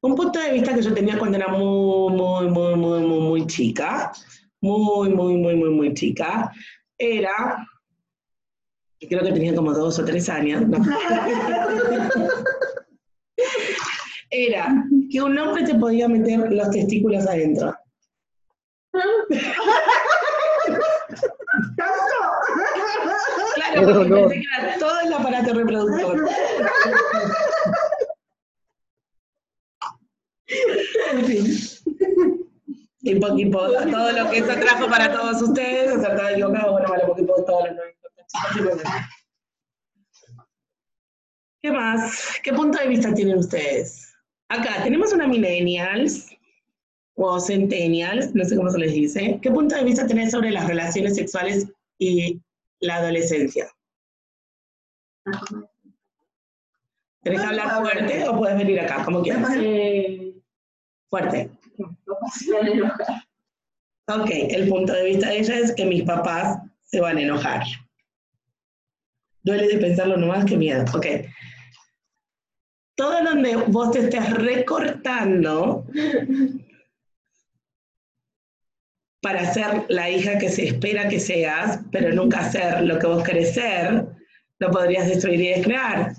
[0.00, 3.46] Un punto de vista que yo tenía cuando era muy, muy, muy, muy, muy, muy
[3.46, 4.12] chica,
[4.60, 6.52] muy, muy, muy, muy, muy chica,
[6.96, 7.66] era,
[9.00, 10.78] creo que tenía como dos o tres años, ¿no?
[14.30, 17.74] era que un hombre te podía meter los testículos adentro.
[23.78, 24.28] Claro, porque No, no.
[24.28, 26.28] pensé que era todo el aparato reproductor.
[31.12, 31.46] En fin.
[33.00, 37.44] Y Poquipo, todo lo que eso trajo para todos ustedes, acertado, equivocado, bueno, vale, Poquipo,
[37.44, 37.94] todos los nueve.
[41.62, 42.38] ¿Qué más?
[42.42, 44.14] ¿Qué punto de vista tienen ustedes?
[44.48, 46.28] Acá tenemos una millennials
[47.14, 49.38] o centennials, no sé cómo se les dice.
[49.42, 51.66] ¿Qué punto de vista tenés sobre las relaciones sexuales
[51.98, 52.40] y
[52.80, 53.70] la adolescencia?
[57.22, 59.50] ¿Tenés que hablar fuerte o puedes venir acá, como quieras?
[59.56, 60.28] Eh,
[61.08, 61.50] Fuerte.
[64.08, 67.62] Ok, el punto de vista de ella es que mis papás se van a enojar.
[69.42, 70.84] Duele de pensarlo nomás, que miedo.
[70.94, 71.06] Ok.
[72.94, 75.86] Todo donde vos te estés recortando
[79.20, 83.22] para ser la hija que se espera que seas, pero nunca ser lo que vos
[83.24, 84.06] querés ser,
[84.58, 86.12] lo podrías destruir y descrear.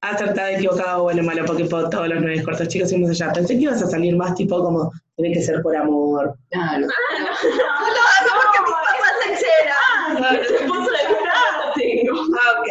[0.00, 3.32] Acertado, equivocado, bueno, malo, porque por todos los nueve cortos chicos fuimos allá.
[3.32, 6.36] Pensé que ibas a salir más tipo como, tiene que ser por amor.
[6.50, 6.86] Claro.
[6.86, 8.90] No, no, porque mi papá
[9.34, 10.36] se cara.
[12.38, 12.68] Ah, ok.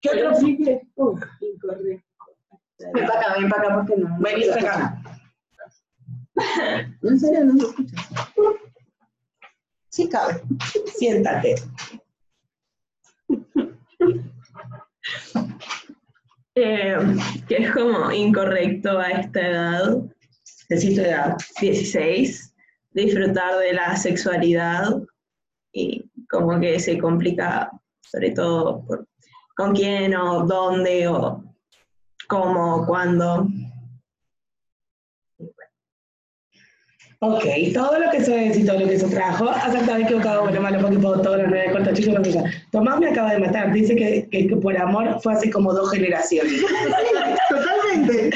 [0.00, 0.48] ¿Qué otro
[1.40, 2.04] Incorrecto.
[2.94, 4.16] Ven para acá, ven para acá porque no.
[4.18, 5.02] Vení acá.
[7.02, 7.96] En serio, no se escucha.
[9.90, 10.42] Sí cabe.
[10.96, 11.54] Siéntate.
[16.56, 16.98] Eh,
[17.48, 20.02] que es como incorrecto a esta edad,
[20.68, 21.36] tu edad.
[21.60, 22.54] 16,
[22.90, 25.00] disfrutar de la sexualidad
[25.72, 27.70] y como que se complica,
[28.02, 29.06] sobre todo por
[29.56, 31.44] con quién o dónde o
[32.28, 33.46] cómo, cuándo.
[37.22, 40.98] Ok, todo lo que se todo lo que se trajo, acertado, equivocado, bueno, malo, porque
[40.98, 42.42] puedo todos los nueve cortos chicos, no sé qué.
[42.72, 45.90] Tomás me acaba de matar, dice que, que, que por amor fue hace como dos
[45.90, 46.64] generaciones.
[47.50, 48.30] Totalmente.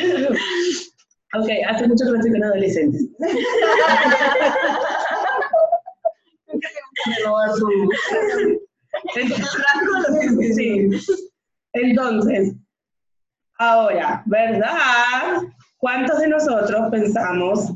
[1.32, 3.06] Ok, hace mucho que no estoy con adolescentes.
[11.72, 12.52] Entonces,
[13.58, 15.40] ahora, ¿verdad?
[15.84, 17.72] ¿Cuántos de nosotros pensamos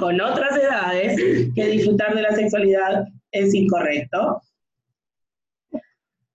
[0.00, 1.16] con otras edades
[1.54, 4.40] que disfrutar de la sexualidad es incorrecto?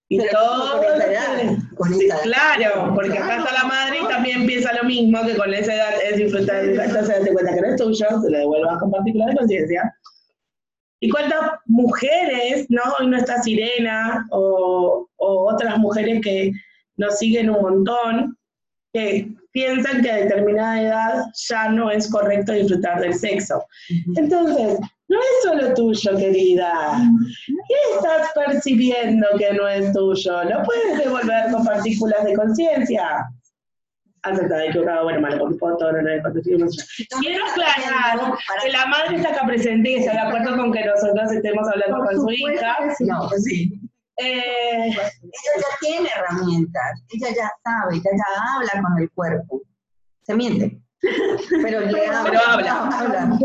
[0.08, 2.24] Y Pero todo con esa lo que- edad, con Sí, esa edad.
[2.24, 5.94] claro, porque acá está la madre y también piensa lo mismo, que con esa edad
[6.10, 8.90] es disfrutar de la entonces date cuenta que no es tuyo, se lo devuelvas con
[8.90, 9.94] particular conciencia.
[11.02, 12.82] ¿Y cuántas mujeres, no?
[12.98, 16.54] Hoy no está Sirena o, o otras mujeres que
[16.96, 18.38] nos siguen un montón,
[18.94, 19.28] que
[19.60, 23.62] piensan que a determinada edad ya no es correcto disfrutar del sexo.
[24.16, 27.02] Entonces, no es solo tuyo, querida.
[27.46, 30.44] ¿Qué estás percibiendo que no es tuyo?
[30.46, 33.30] ¿Lo puedes devolver con partículas de conciencia?
[34.22, 36.68] Acertado, equivocado, bueno, malo, porque puedo todo, no, no, no, no, no.
[37.20, 41.32] Quiero aclarar que la madre está acá presente y está de acuerdo con que nosotros
[41.34, 42.78] estemos hablando con su hija.
[43.00, 43.79] No, sí.
[44.22, 49.62] Eh, Ella ya tiene herramientas, ella ya sabe, ella ya habla con el cuerpo.
[50.24, 50.78] Se miente.
[51.64, 52.30] Pero le habla.
[52.30, 53.00] Pero habla.
[53.00, 53.40] habla.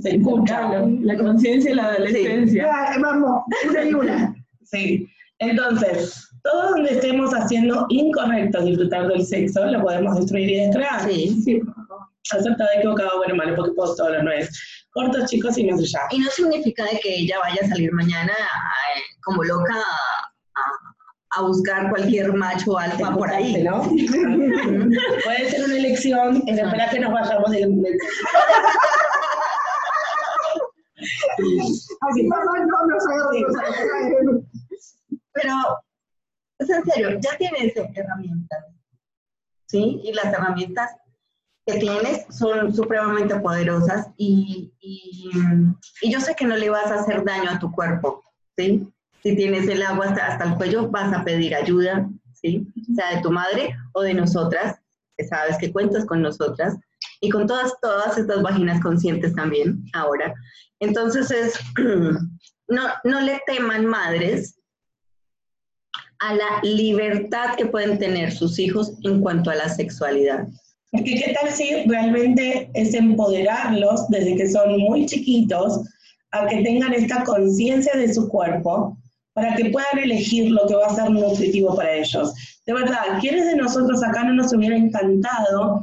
[0.00, 0.84] se escucha.
[1.02, 2.64] La conciencia y la adolescencia.
[2.64, 4.34] Ya, vamos, una y una.
[4.64, 5.08] Sí.
[5.38, 11.08] Entonces, todo donde estemos haciendo incorrecto disfrutar del sexo, lo podemos destruir y descrear.
[11.08, 11.62] Sí.
[12.32, 14.48] Acertado, equivocado, bueno, malo, porque puedo todos los nueve.
[14.92, 16.00] Cortos, chicos y más allá.
[16.10, 21.42] Y no significa de que ella vaya a salir mañana eh, como loca a, a
[21.42, 23.62] buscar cualquier macho alfa por ahí.
[23.62, 23.82] ¿no?
[25.24, 27.66] Puede ser una elección, pero espera que nos vayamos de...
[27.66, 27.98] de-
[32.00, 33.42] Así nosotros.
[35.32, 35.54] Pero,
[36.58, 38.64] es en serio, ya tienes herramientas.
[39.66, 40.00] ¿Sí?
[40.04, 40.90] Y las herramientas
[41.66, 45.30] que tienes son supremamente poderosas y, y,
[46.02, 48.22] y yo sé que no le vas a hacer daño a tu cuerpo,
[48.56, 48.92] ¿sí?
[49.22, 52.66] Si tienes el agua hasta, hasta el cuello, vas a pedir ayuda, ¿sí?
[52.96, 54.76] Sea de tu madre o de nosotras,
[55.16, 56.76] que sabes que cuentas con nosotras.
[57.20, 60.34] y con todas, todas estas vaginas conscientes también ahora.
[60.80, 61.54] Entonces es,
[62.68, 64.58] no, no le teman madres
[66.18, 70.48] a la libertad que pueden tener sus hijos en cuanto a la sexualidad.
[70.92, 75.80] Es que qué tal si realmente es empoderarlos desde que son muy chiquitos
[76.32, 78.98] a que tengan esta conciencia de su cuerpo
[79.32, 82.34] para que puedan elegir lo que va a ser nutritivo para ellos.
[82.66, 85.82] De verdad, ¿quiénes de nosotros acá no nos hubiera encantado?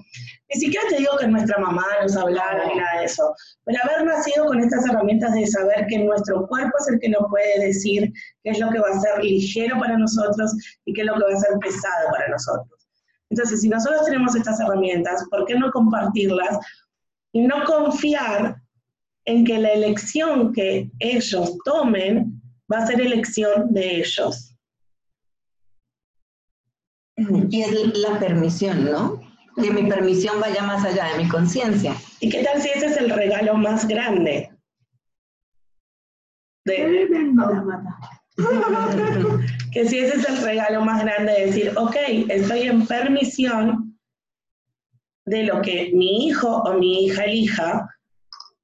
[0.53, 3.34] Ni siquiera te digo que nuestra mamá nos hablara ni nada de eso,
[3.66, 7.24] pero haber nacido con estas herramientas de saber que nuestro cuerpo es el que nos
[7.32, 8.12] puede decir
[8.43, 10.51] qué es lo que va a ser ligero para nosotros
[10.86, 12.78] y qué es lo que va a ser pesado para nosotros.
[13.30, 16.57] Entonces, si nosotros tenemos estas herramientas, ¿por qué no compartirlas
[17.32, 18.59] y no confiar
[19.25, 24.55] en que la elección que ellos tomen va a ser elección de ellos?
[27.49, 29.21] Y es la permisión, ¿no?
[29.61, 31.95] Que mi permisión vaya más allá de mi conciencia.
[32.21, 34.51] ¿Y qué tal si ese es el regalo más grande?
[36.65, 37.07] De,
[39.71, 41.95] que si ese es el regalo más grande de decir, ok,
[42.29, 43.97] estoy en permisión
[45.25, 47.95] de lo que mi hijo o mi hija elija,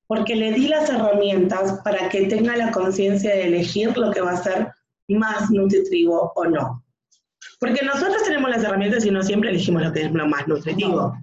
[0.07, 4.31] porque le di las herramientas para que tenga la conciencia de elegir lo que va
[4.31, 4.71] a ser
[5.07, 6.83] más nutritivo o no.
[7.59, 11.15] Porque nosotros tenemos las herramientas y no siempre elegimos lo que es lo más nutritivo.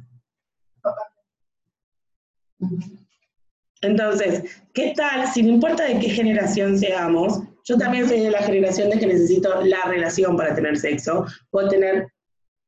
[3.80, 7.40] Entonces, ¿qué tal si no importa de qué generación seamos?
[7.64, 11.26] Yo también soy de la generación de que necesito la relación para tener sexo.
[11.50, 12.08] Puedo tener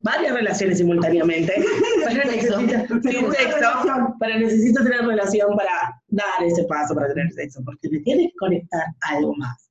[0.00, 1.54] varias relaciones simultáneamente,
[2.06, 2.58] pero necesito,
[3.02, 8.00] sin sexo, pero necesito tener relación para dar ese paso para tener sexo, porque me
[8.00, 9.70] tiene que conectar algo más.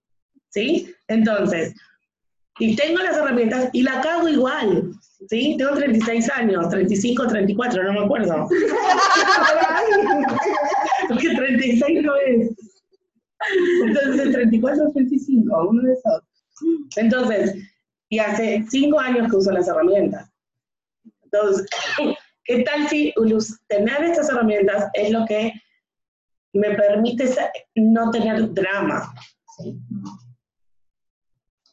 [0.49, 0.93] ¿Sí?
[1.07, 1.73] Entonces,
[2.59, 4.93] y tengo las herramientas y la cago igual.
[5.29, 5.55] ¿Sí?
[5.57, 8.49] Tengo 36 años, 35, 34, no me acuerdo.
[11.07, 12.49] Porque 36 no es.
[13.85, 16.23] Entonces, 34 o 35, uno de esos.
[16.95, 17.55] Entonces,
[18.09, 20.29] y hace 5 años que uso las herramientas.
[21.23, 21.67] Entonces,
[22.45, 23.13] ¿qué tal si
[23.67, 25.53] tener estas herramientas es lo que
[26.53, 27.33] me permite
[27.75, 29.13] no tener drama?
[29.57, 29.79] ¿sí?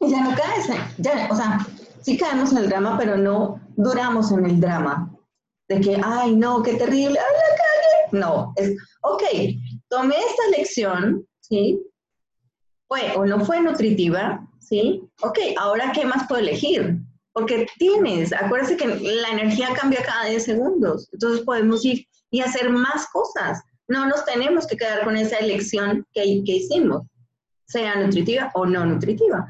[0.01, 0.67] Y ya no caes,
[0.97, 1.59] ya, o sea,
[2.01, 5.15] sí caemos en el drama, pero no duramos en el drama.
[5.69, 8.19] De que, ay, no, qué terrible, ay, la calle.
[8.21, 9.23] No, es, ok,
[9.89, 11.83] tomé esta lección, ¿sí?
[12.89, 15.03] Fue o no fue nutritiva, ¿sí?
[15.23, 16.99] Ok, ahora, ¿qué más puedo elegir?
[17.33, 22.71] Porque tienes, acuérdense que la energía cambia cada 10 segundos, entonces podemos ir y hacer
[22.71, 23.63] más cosas.
[23.89, 27.07] No nos tenemos que quedar con esa elección que, que hicimos,
[27.67, 29.47] sea nutritiva o no nutritiva.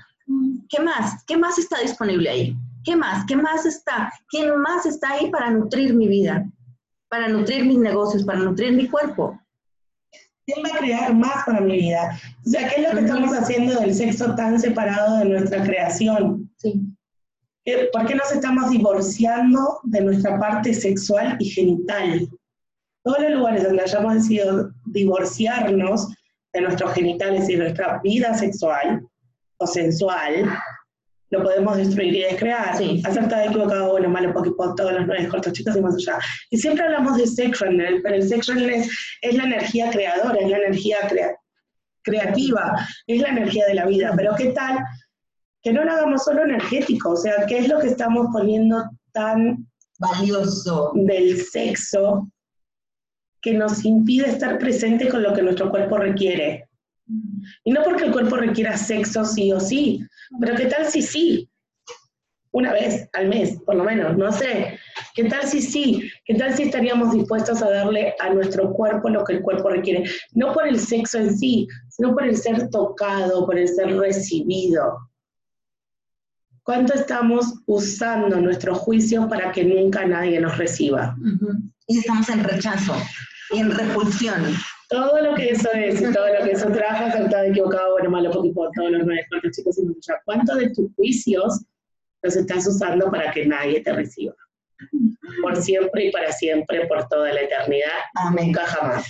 [0.68, 1.24] ¿Qué más?
[1.26, 2.56] ¿Qué más está disponible ahí?
[2.84, 3.26] ¿Qué más?
[3.26, 4.12] ¿Qué más está?
[4.28, 6.46] ¿Quién más está ahí para nutrir mi vida?
[7.08, 9.38] Para nutrir mis negocios, para nutrir mi cuerpo.
[10.52, 12.18] ¿Quién va a crear más para mi vida?
[12.46, 16.50] O sea, ¿qué es lo que estamos haciendo del sexo tan separado de nuestra creación?
[16.56, 16.80] Sí.
[17.92, 22.28] ¿Por qué nos estamos divorciando de nuestra parte sexual y genital?
[23.04, 26.08] Todos los lugares donde hayamos decidido divorciarnos
[26.52, 29.06] de nuestros genitales y nuestra vida sexual,
[29.58, 30.50] o sensual,
[31.30, 32.76] lo podemos destruir y descrear.
[32.76, 33.02] Sí.
[33.04, 36.18] Acertado, equivocado, bueno, malo, poquito, todos los nueve cortos chicos y más allá.
[36.50, 38.90] Y siempre hablamos de sexualness, pero el sexualness
[39.22, 40.96] es la energía creadora, es la energía
[42.02, 44.12] creativa, es la energía de la vida.
[44.16, 44.78] Pero ¿qué tal
[45.62, 47.10] que no lo hagamos solo energético?
[47.10, 49.66] O sea, ¿qué es lo que estamos poniendo tan
[49.98, 52.28] valioso del sexo
[53.40, 56.69] que nos impide estar presente con lo que nuestro cuerpo requiere?
[57.64, 60.00] Y no porque el cuerpo requiera sexo sí o sí,
[60.40, 61.48] pero ¿qué tal si sí?
[62.52, 64.78] Una vez al mes, por lo menos, no sé.
[65.14, 66.10] ¿Qué tal si sí?
[66.24, 70.04] ¿Qué tal si estaríamos dispuestos a darle a nuestro cuerpo lo que el cuerpo requiere?
[70.32, 74.98] No por el sexo en sí, sino por el ser tocado, por el ser recibido.
[76.64, 81.16] ¿Cuánto estamos usando nuestro juicio para que nunca nadie nos reciba?
[81.86, 82.94] Y estamos en rechazo
[83.52, 84.54] en repulsión.
[84.88, 88.30] Todo lo que eso es, y todo lo que eso trabaja, acertado, equivocado, bueno, malo,
[88.30, 90.22] poquito, todos los nueve cuantos chicos y muchachos.
[90.24, 91.64] ¿Cuántos de tus juicios
[92.22, 94.34] los estás usando para que nadie te reciba?
[95.42, 98.46] Por siempre y para siempre, por toda la eternidad, Amén.
[98.46, 99.06] nunca jamás.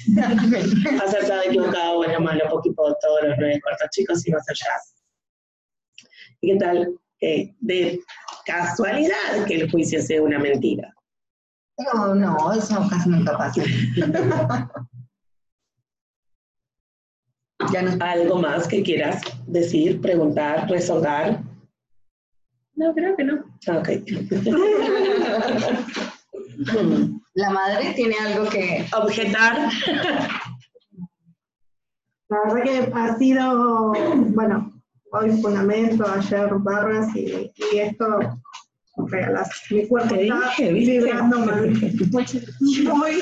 [1.02, 4.74] Acertado, equivocado, bueno, malo, poquito, todos los nueve cuartos chicos y más allá.
[6.40, 6.94] ¿Y qué tal?
[7.22, 8.00] Eh, de
[8.46, 10.92] casualidad que el juicio sea una mentira.
[11.80, 13.62] No, no, eso casi nunca pasa.
[17.72, 18.04] Ya no.
[18.04, 21.38] ¿Algo más que quieras decir, preguntar, resolver?
[22.74, 23.44] No, creo que no.
[23.68, 23.88] Ok.
[27.34, 28.86] La madre tiene algo que...
[28.96, 29.70] objetar.
[32.28, 33.92] La verdad que ha sido,
[34.34, 34.72] bueno,
[35.12, 38.06] hoy fundamento, ayer barras y, y esto
[39.08, 39.48] regalas.
[39.70, 41.70] Mi cuerpo está vibrando mal.
[42.94, 43.12] muy,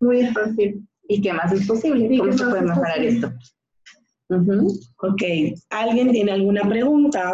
[0.00, 0.80] muy expansivo.
[1.08, 2.08] ¿Y qué más es posible?
[2.14, 3.32] ¿Y ¿Cómo se puede mejorar esto?
[4.30, 4.78] Ujú.
[5.02, 5.22] Ok,
[5.70, 7.32] ¿alguien tiene alguna pregunta?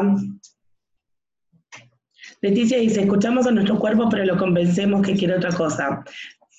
[2.40, 6.04] Leticia dice, escuchamos a nuestro cuerpo, pero lo convencemos que quiere otra cosa.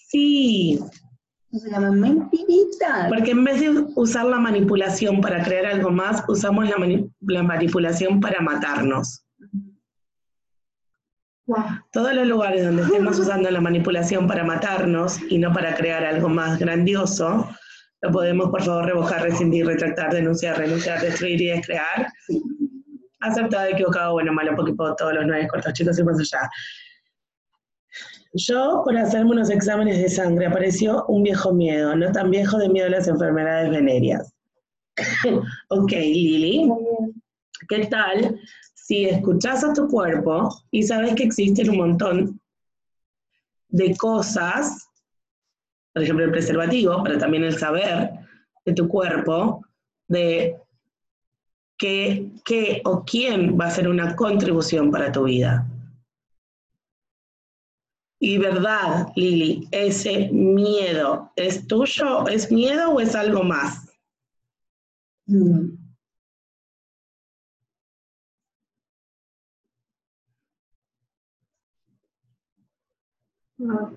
[0.09, 0.79] Sí,
[1.51, 3.07] se llama mentirita.
[3.07, 7.43] porque en vez de usar la manipulación para crear algo más, usamos la, mani- la
[7.43, 9.24] manipulación para matarnos.
[11.91, 16.29] Todos los lugares donde estemos usando la manipulación para matarnos y no para crear algo
[16.29, 17.47] más grandioso,
[18.01, 22.11] lo podemos, por favor, revocar, rescindir, retractar, denunciar, renunciar, destruir y descrear.
[23.19, 26.49] Aceptado, equivocado, bueno, malo, porque puedo todos los nueve cortos chicos y más allá.
[28.33, 32.69] Yo, por hacerme unos exámenes de sangre, apareció un viejo miedo, no tan viejo de
[32.69, 34.33] miedo a las enfermedades venéreas.
[35.69, 36.69] ok, Lili,
[37.69, 38.39] ¿qué tal
[38.85, 42.39] si escuchas a tu cuerpo y sabes que existen un montón
[43.69, 44.91] de cosas,
[45.91, 48.11] por ejemplo el preservativo, pero también el saber
[48.63, 49.65] de tu cuerpo,
[50.07, 50.59] de
[51.79, 55.67] qué, qué o quién va a ser una contribución para tu vida?
[58.19, 62.27] Y verdad, Lili, ese miedo, ¿es tuyo?
[62.27, 63.89] ¿Es miedo o es algo más?
[65.25, 65.84] Mm.
[73.65, 73.91] No.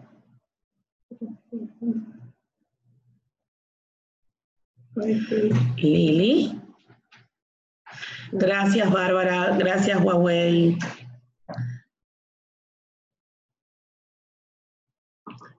[5.77, 6.59] Lili.
[8.33, 9.57] Gracias, Bárbara.
[9.59, 10.79] Gracias, Huawei.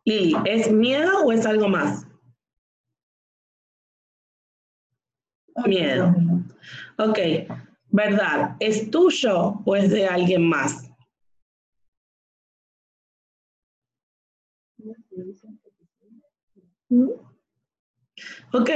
[0.06, 2.08] Lili, ¿es miedo o es algo más?
[5.68, 6.16] Miedo.
[6.98, 7.20] Ok,
[7.90, 8.56] ¿verdad?
[8.60, 10.89] ¿Es tuyo o es de alguien más?
[18.52, 18.70] Ok,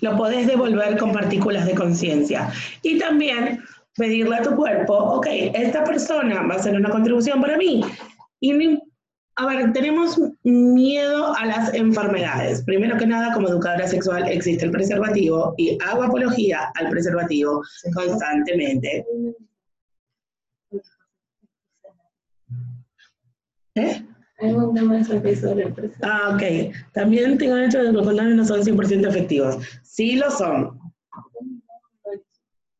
[0.00, 2.50] lo podés devolver con partículas de conciencia.
[2.82, 3.62] Y también
[3.96, 7.82] pedirle a tu cuerpo, ok, esta persona va a hacer una contribución para mí.
[8.40, 8.78] Y
[9.38, 12.62] a ver, tenemos miedo a las enfermedades.
[12.62, 17.62] Primero que nada, como educadora sexual existe el preservativo y hago apología al preservativo
[17.94, 19.04] constantemente.
[23.74, 24.06] ¿Eh?
[26.02, 26.74] Ah, ok.
[26.92, 29.56] También tengo hecho de que los condones no son 100% efectivos.
[29.82, 30.78] Sí lo son.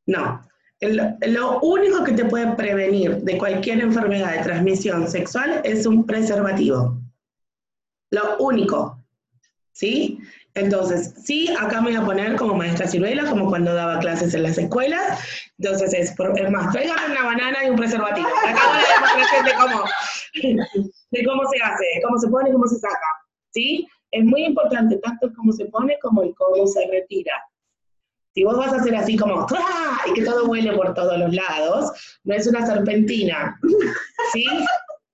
[0.06, 0.42] No.
[0.80, 6.04] El- lo único que te puede prevenir de cualquier enfermedad de transmisión sexual es un
[6.04, 7.00] preservativo.
[8.10, 9.02] Lo único.
[9.72, 10.18] ¿Sí?
[10.56, 14.42] Entonces, sí, acá me voy a poner como maestra ciruela, como cuando daba clases en
[14.42, 15.20] las escuelas.
[15.58, 18.26] Entonces, es, por- es más, tráigame una banana y un preservativo.
[18.26, 19.84] Acá hago la demostración de cómo,
[21.10, 23.06] de cómo se hace, cómo se pone y cómo se saca.
[23.52, 23.86] ¿Sí?
[24.10, 27.32] Es muy importante tanto el cómo se pone como el cómo se retira.
[28.34, 29.60] Si vos vas a hacer así como ¡tra!
[30.06, 31.92] y que todo huele por todos los lados,
[32.24, 33.58] no es una serpentina.
[34.32, 34.44] ¿Sí?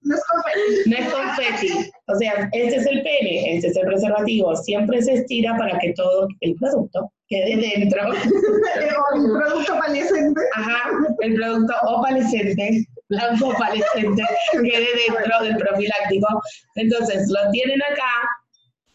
[0.04, 0.90] No es confeti.
[0.90, 1.90] No es confeti.
[2.12, 4.54] O sea, este es el pene, este es el preservativo.
[4.56, 8.02] Siempre se estira para que todo el producto quede dentro.
[9.14, 10.40] Un producto palescente.
[10.54, 10.90] Ajá,
[11.20, 16.26] el producto opalescente, blanco opalescente, quede dentro del profiláctico.
[16.74, 18.12] Entonces, lo tienen acá,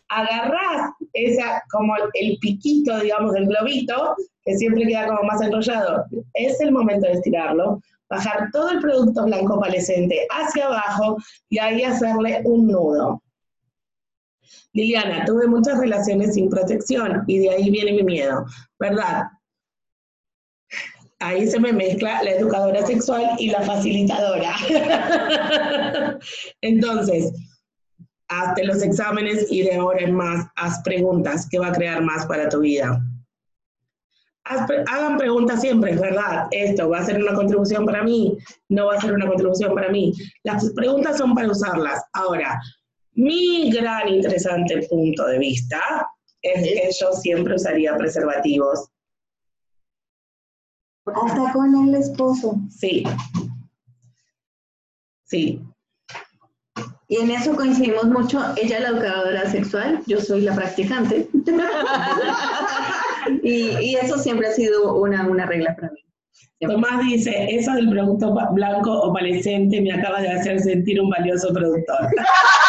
[0.10, 4.16] agarrás esa, como el piquito, digamos, del globito,
[4.46, 6.06] que siempre queda como más enrollado.
[6.34, 11.18] Es el momento de estirarlo, bajar todo el producto blanco opalescente hacia abajo
[11.50, 13.22] y ahí hacerle un nudo.
[14.74, 18.46] Liliana, tuve muchas relaciones sin protección y de ahí viene mi miedo,
[18.80, 19.24] ¿verdad?
[21.20, 24.56] Ahí se me mezcla la educadora sexual y la facilitadora.
[26.62, 27.34] Entonces,
[28.28, 32.26] hazte los exámenes y de ahora en más haz preguntas que va a crear más
[32.28, 33.02] para tu vida.
[34.48, 36.48] Hagan preguntas siempre, es verdad.
[36.52, 38.38] Esto va a ser una contribución para mí,
[38.70, 40.14] no va a ser una contribución para mí.
[40.44, 42.04] Las preguntas son para usarlas.
[42.14, 42.60] Ahora,
[43.14, 45.82] mi gran interesante punto de vista
[46.42, 48.90] es que yo siempre usaría preservativos.
[51.06, 52.60] Hasta con el esposo.
[52.70, 53.04] Sí.
[55.24, 55.62] Sí.
[57.10, 58.40] Y en eso coincidimos mucho.
[58.58, 61.30] Ella la educadora sexual, yo soy la practicante.
[63.44, 66.04] y, y, eso siempre ha sido una, una regla para mí.
[66.60, 72.00] Tomás dice, eso del producto blanco opalescente me acaba de hacer sentir un valioso productor.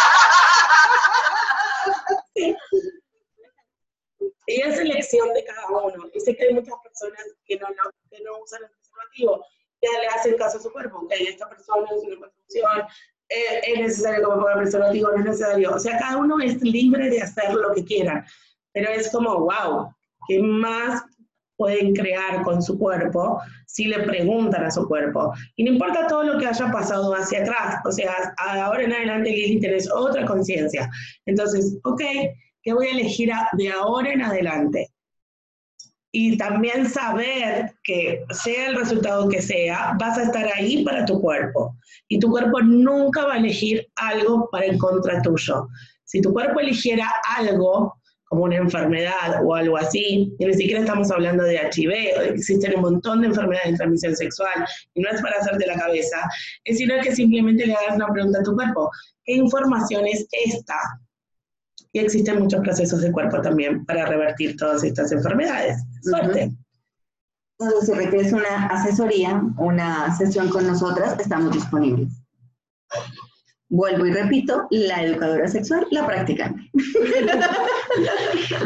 [4.48, 6.10] y es elección de cada uno.
[6.14, 9.44] Y sé que hay muchas personas que no, no, que no usan el preservativo,
[9.80, 12.82] ya le hacen caso a su cuerpo, que esta persona es una construcción,
[13.28, 15.74] eh, es necesario como ponga preservativo, no es necesario.
[15.74, 18.26] O sea, cada uno es libre de hacer lo que quiera,
[18.72, 19.94] pero es como, wow,
[20.26, 21.02] ¿qué más
[21.56, 25.32] pueden crear con su cuerpo si le preguntan a su cuerpo?
[25.56, 27.80] Y no importa todo lo que haya pasado hacia atrás.
[27.84, 30.88] O sea, ahora en adelante, Lili, tenés otra conciencia.
[31.26, 32.02] Entonces, ok,
[32.62, 34.88] ¿qué voy a elegir de ahora en adelante?
[36.10, 41.20] Y también saber que sea el resultado que sea, vas a estar ahí para tu
[41.20, 41.76] cuerpo.
[42.08, 45.68] Y tu cuerpo nunca va a elegir algo para en contra tuyo.
[46.04, 47.97] Si tu cuerpo eligiera algo,
[48.28, 51.92] como una enfermedad o algo así, y ni siquiera estamos hablando de HIV,
[52.34, 56.28] existen un montón de enfermedades de transmisión sexual, y no es para hacerte la cabeza,
[56.64, 58.90] es sino que simplemente le hagas una pregunta a tu cuerpo,
[59.24, 60.74] ¿qué información es esta?
[61.92, 65.82] Y existen muchos procesos de cuerpo también para revertir todas estas enfermedades.
[66.02, 66.52] Suerte.
[67.58, 72.12] Entonces, si requieres una asesoría, una sesión con nosotras, estamos disponibles.
[73.70, 76.70] Vuelvo y repito, la educadora sexual, la practicante.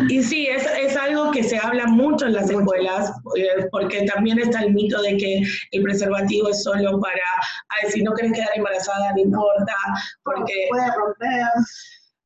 [0.09, 4.39] Y sí, es, es algo que se habla mucho en las escuelas, eh, porque también
[4.39, 7.23] está el mito de que el preservativo es solo para,
[7.69, 9.75] ay, si no quieres quedar embarazada, no importa,
[10.25, 11.47] porque, Puede romper.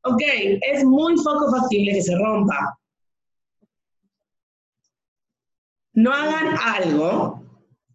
[0.05, 0.23] ok,
[0.63, 2.79] es muy poco factible que se rompa.
[5.95, 7.43] No hagan algo,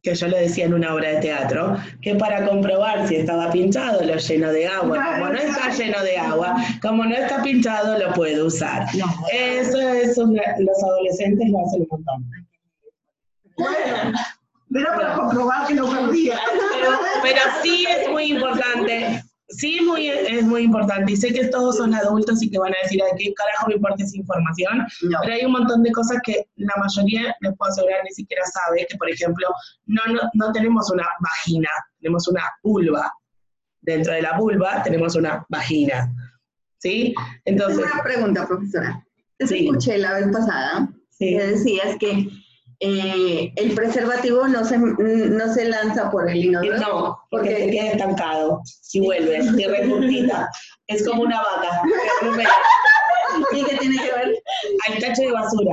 [0.03, 4.03] que yo lo decía en una obra de teatro, que para comprobar si estaba pinchado
[4.03, 4.97] lo lleno de agua.
[5.13, 8.87] Como no está lleno de agua, como no está pinchado, lo puedo usar.
[9.31, 12.25] Eso es una- los adolescentes lo hacen un montón.
[13.57, 14.17] Bueno,
[14.73, 16.39] era para comprobar que no perdía.
[16.73, 16.91] Pero,
[17.21, 19.21] pero sí es muy importante,
[19.57, 21.11] sí muy, es muy importante.
[21.11, 23.75] Y sé que todos son adultos y que van a decir, ¿a qué carajo me
[23.75, 24.79] importa esa información?
[25.03, 25.19] No.
[25.21, 28.85] Pero hay un montón de cosas que la mayoría, les puedo asegurar, ni siquiera sabe,
[28.89, 29.47] que por ejemplo,
[29.85, 33.11] no, no, no tenemos una vagina, tenemos una vulva.
[33.81, 36.13] Dentro de la vulva tenemos una vagina.
[36.77, 37.13] ¿Sí?
[37.45, 39.05] Entonces, Tengo una pregunta, profesora.
[39.37, 39.65] Te Sí.
[39.67, 41.35] escuché la vez pasada sí.
[41.37, 42.29] que decías que
[42.83, 46.77] eh, el preservativo no se, no se lanza por el inodoro.
[46.77, 48.61] No, porque Porque- se queda estancado
[48.93, 50.49] y vuelve, y repuntita.
[50.87, 51.81] Es como una vaca.
[53.53, 54.35] ¿Y qué tiene que ver?
[54.87, 55.71] al tacho de basura.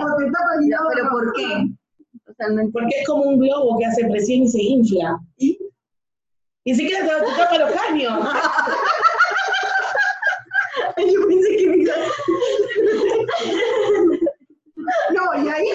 [0.68, 1.44] Ya, ¿Pero por qué?
[1.44, 2.72] O sea, no entiendo.
[2.72, 5.18] Porque es como un globo que hace presión y se infla.
[5.38, 5.58] Y
[6.64, 8.12] ni siquiera te, te tapa los caños.
[10.98, 11.84] Yo pensé que me
[15.14, 15.68] No, y ahí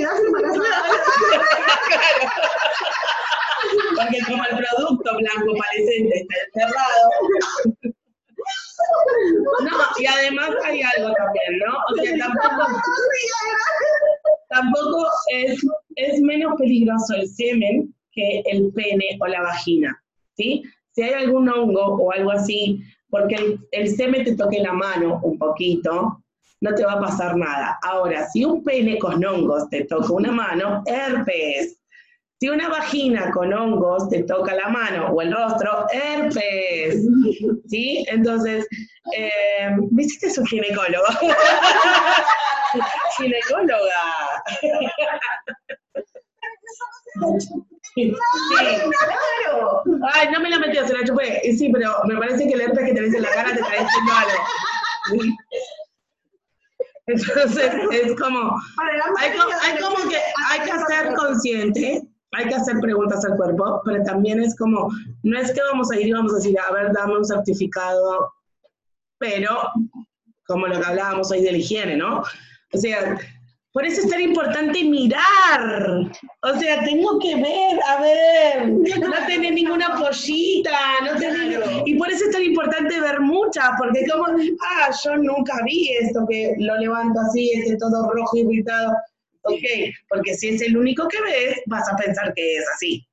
[0.00, 0.82] cuando vuelve quedas embarazada.
[3.96, 7.10] Porque como el producto blanco parecente está encerrado.
[9.62, 11.72] No, y además hay algo también, ¿no?
[11.90, 12.66] O sea, tampoco,
[14.48, 20.02] tampoco es, menos peligroso el semen que el pene o la vagina,
[20.36, 20.62] ¿sí?
[20.90, 25.38] Si hay algún hongo o algo así, porque el semen te toque la mano un
[25.38, 26.21] poquito,
[26.62, 27.78] no te va a pasar nada.
[27.82, 31.76] Ahora, si un pene con hongos te toca una mano, herpes.
[32.40, 37.04] Si una vagina con hongos te toca la mano o el rostro, herpes.
[37.68, 38.04] ¿Sí?
[38.08, 38.66] Entonces,
[39.16, 41.04] eh, visite a su ginecólogo.
[43.16, 44.02] Ginecóloga.
[47.94, 48.14] Sí.
[48.50, 49.82] Claro.
[50.14, 51.40] Ay, no me la metí, se la chupé.
[51.58, 54.12] Sí, pero me parece que el herpes que tenés en la cara te está diciendo
[54.16, 54.44] algo.
[57.06, 58.56] Entonces, es como,
[59.18, 59.30] hay,
[59.60, 60.16] hay como que
[60.50, 64.88] hay que ser consciente, hay que hacer preguntas al cuerpo, pero también es como,
[65.22, 68.32] no es que vamos a ir y vamos a decir, a ver, dame un certificado,
[69.18, 69.58] pero
[70.46, 72.22] como lo que hablábamos hoy de la higiene, ¿no?
[72.72, 73.18] O sea,
[73.72, 76.10] por eso es tan importante mirar.
[76.42, 80.70] O sea, tengo que ver, a ver, no tener ninguna pollita,
[81.04, 81.62] no tener...
[81.86, 86.26] Y por eso es tan importante ver muchas, porque como, ah, yo nunca vi esto,
[86.28, 88.92] que lo levanto así, este todo rojo irritado.
[89.44, 89.62] Ok,
[90.08, 93.06] porque si es el único que ves, vas a pensar que es así.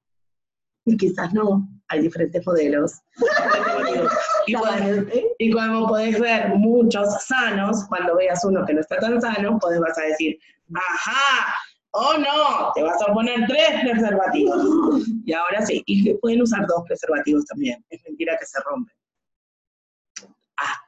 [0.85, 2.93] Y quizás no, hay diferentes modelos.
[4.47, 5.05] y, podés,
[5.37, 9.79] y como podés ver muchos sanos, cuando veas uno que no está tan sano, podés
[9.79, 10.39] vas a decir,
[10.73, 11.55] ajá,
[11.91, 15.03] oh no, te vas a poner tres preservativos.
[15.25, 17.83] Y ahora sí, y pueden usar dos preservativos también.
[17.89, 18.95] Es mentira que se rompen.
[20.57, 20.79] Ah,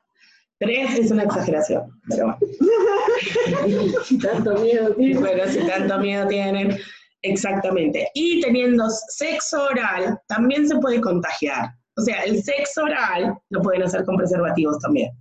[0.60, 2.40] tres es una exageración, pero bueno.
[4.22, 5.22] Tanto miedo, tío.
[5.22, 6.78] Pero si tanto miedo tienen,
[7.22, 8.10] exactamente.
[8.14, 11.70] Y teniendo sexo oral, también se puede contagiar.
[11.98, 15.12] O sea, el sexo oral lo pueden hacer con preservativos también.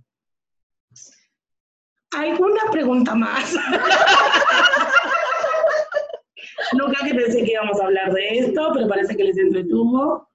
[2.11, 3.53] ¿Alguna pregunta más?
[6.73, 10.29] Nunca que pensé que íbamos a hablar de esto, pero parece que les entretuvo.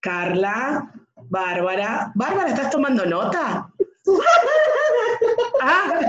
[0.00, 0.92] Carla,
[1.28, 2.12] Bárbara.
[2.14, 3.70] Bárbara, ¿estás tomando nota?
[5.62, 6.00] Ah.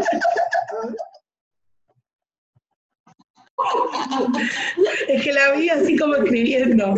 [5.07, 6.93] Es que la vi así como escribiendo.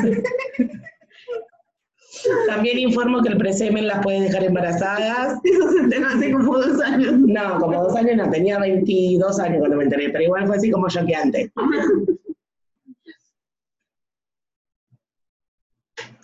[2.47, 5.39] También informo que el presemen las puede dejar embarazadas.
[5.43, 7.13] Eso se enteró hace como dos años.
[7.17, 10.71] No, como dos años no, tenía 22 años cuando me enteré, pero igual fue así
[10.71, 11.51] como choqueante.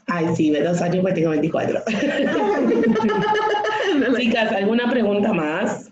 [0.07, 1.83] Ay, sí, de dos años pues tengo 24.
[4.17, 5.91] Chicas, ¿alguna pregunta más?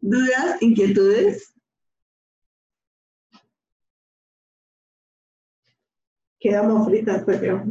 [0.00, 0.56] ¿Dudas?
[0.60, 1.52] ¿Inquietudes?
[6.40, 7.62] Quedamos fritas, pero.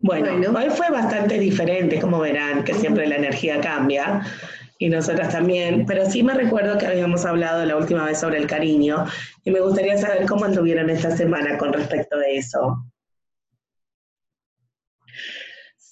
[0.00, 0.58] Bueno, Bueno.
[0.58, 4.22] hoy fue bastante diferente, como verán, que siempre la energía cambia,
[4.78, 8.46] y nosotras también, pero sí me recuerdo que habíamos hablado la última vez sobre el
[8.46, 9.04] cariño,
[9.44, 12.84] y me gustaría saber cómo anduvieron esta semana con respecto a eso.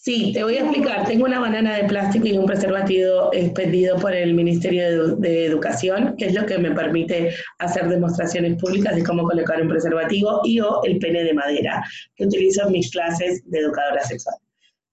[0.07, 1.05] Sí, te voy a explicar.
[1.05, 6.15] Tengo una banana de plástico y un preservativo expedido por el Ministerio de, de Educación,
[6.17, 10.61] que es lo que me permite hacer demostraciones públicas de cómo colocar un preservativo y
[10.61, 11.83] o el pene de madera,
[12.15, 14.37] que utilizo en mis clases de educadora sexual.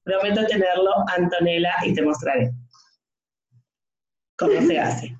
[0.04, 2.52] Prometo tenerlo, Antonella, y te mostraré
[4.36, 5.16] cómo se hace.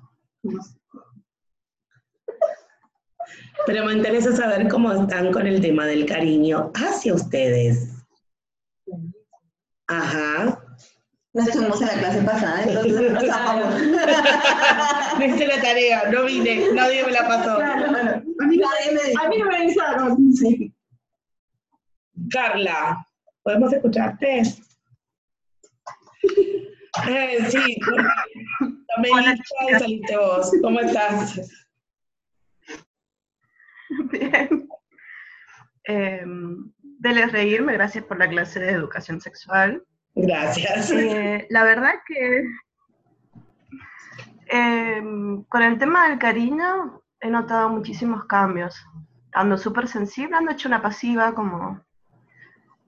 [3.64, 7.93] Pero me interesa saber cómo están con el tema del cariño hacia ustedes.
[9.88, 10.60] Ajá.
[11.32, 13.74] No estuvimos en la clase pasada, entonces nos zafamos.
[15.18, 17.56] No hice la tarea, no vine, nadie me la pasó.
[17.56, 19.22] Claro, bueno, a mí, Nadie me dijo.
[19.24, 20.32] a mí no me avisaron.
[20.32, 20.72] Sí.
[22.30, 23.04] Carla,
[23.42, 24.42] ¿podemos escucharte?
[27.08, 27.78] Eh, sí,
[28.60, 30.52] tomé lista y saliste vos.
[30.62, 31.40] ¿Cómo estás?
[34.12, 34.68] Bien.
[35.88, 36.24] Eh,
[37.04, 39.84] dele reírme, gracias por la clase de educación sexual.
[40.14, 40.90] Gracias.
[40.90, 42.44] Eh, la verdad que
[44.46, 45.02] eh,
[45.48, 48.74] con el tema del cariño he notado muchísimos cambios.
[49.32, 51.80] Ando súper sensible, ando hecho una pasiva como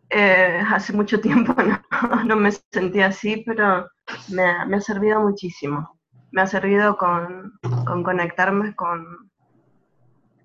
[0.09, 3.87] eh, hace mucho tiempo no, no me sentía así, pero
[4.31, 5.99] me, ha- me ha servido muchísimo.
[6.33, 7.53] Me ha servido con,
[7.85, 9.26] con conectarme con,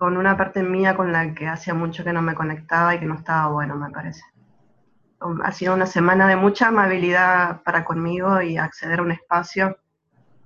[0.01, 3.05] con una parte mía con la que hacía mucho que no me conectaba y que
[3.05, 4.23] no estaba bueno, me parece.
[5.21, 9.77] Um, Ha sido una semana de mucha amabilidad para conmigo y acceder a un espacio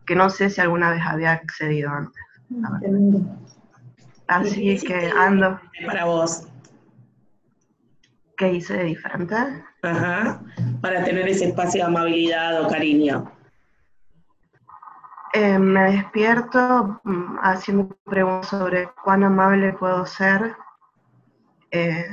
[0.06, 2.22] que no sé si alguna vez había accedido antes.
[4.28, 6.50] Así que ando, Para vos.
[8.36, 9.36] ¿qué hice de diferente?
[9.84, 10.42] Ajá.
[10.82, 13.32] Para tener ese espacio de amabilidad o cariño.
[15.36, 20.56] Eh, me despierto mm, haciendo preguntas sobre cuán amable puedo ser.
[21.72, 22.06] Eh,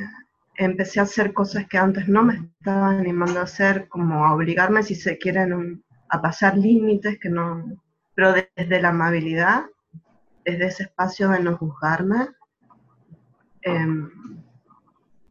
[0.56, 4.82] empecé a hacer cosas que antes no me estaba animando a hacer, como a obligarme,
[4.82, 7.64] si se quieren, un- a pasar límites que no,
[8.14, 9.64] pero desde la amabilidad,
[10.44, 12.28] desde ese espacio de no juzgarme,
[13.64, 14.10] em,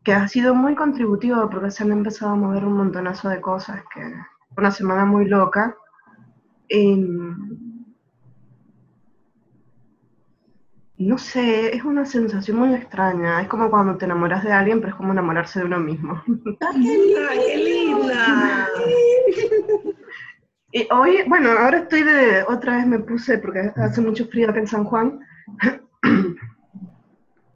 [0.04, 3.84] que ha sido muy contributivo porque se han empezado a mover un montonazo de cosas,
[3.94, 4.02] que
[4.58, 5.76] una semana muy loca.
[6.70, 7.06] Y,
[11.02, 13.42] no sé, es una sensación muy extraña.
[13.42, 16.22] Es como cuando te enamoras de alguien, pero es como enamorarse de uno mismo.
[16.74, 18.68] ¡Ay, qué linda!
[20.74, 24.60] Y hoy, bueno, ahora estoy de, otra vez me puse, porque hace mucho frío acá
[24.60, 25.20] en San Juan.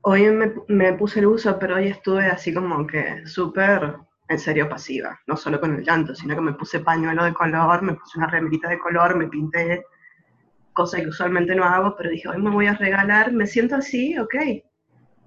[0.08, 3.96] Hoy me, me puse el uso, pero hoy estuve así como que súper,
[4.28, 5.20] en serio, pasiva.
[5.26, 8.28] No solo con el llanto, sino que me puse pañuelo de color, me puse una
[8.28, 9.84] remerita de color, me pinté,
[10.76, 14.18] cosa que usualmente no hago, pero dije, hoy me voy a regalar, me siento así,
[14.20, 14.36] ok.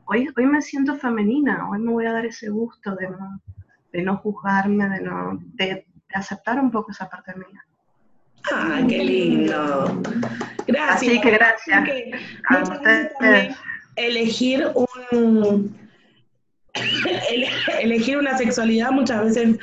[0.05, 3.43] Hoy, hoy me siento femenina, hoy me voy a dar ese gusto de no,
[3.93, 7.65] de no juzgarme, de, no, de, de aceptar un poco esa parte mía.
[8.55, 10.01] ¡Ay, qué lindo!
[10.67, 10.97] Gracias.
[10.97, 11.85] Así que gracias.
[11.85, 12.11] Que
[12.51, 13.57] A ustedes.
[13.97, 15.77] elegir un
[17.31, 19.59] ele- elegir una sexualidad muchas veces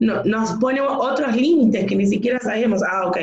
[0.00, 3.18] no- nos pone otros límites que ni siquiera sabemos, ah, ok,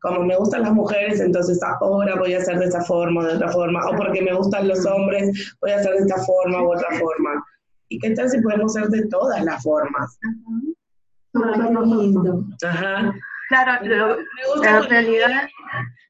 [0.00, 3.34] como me gustan las mujeres, entonces ahora voy a hacer de esta forma o de
[3.34, 6.72] otra forma, o porque me gustan los hombres, voy a hacer de esta forma u
[6.72, 7.44] otra forma.
[7.88, 10.18] ¿Y qué tal si podemos ser de todas las formas?
[12.64, 13.14] Ajá.
[13.48, 14.22] Claro, lo- Me
[14.52, 15.48] gusta, en cuando, realidad,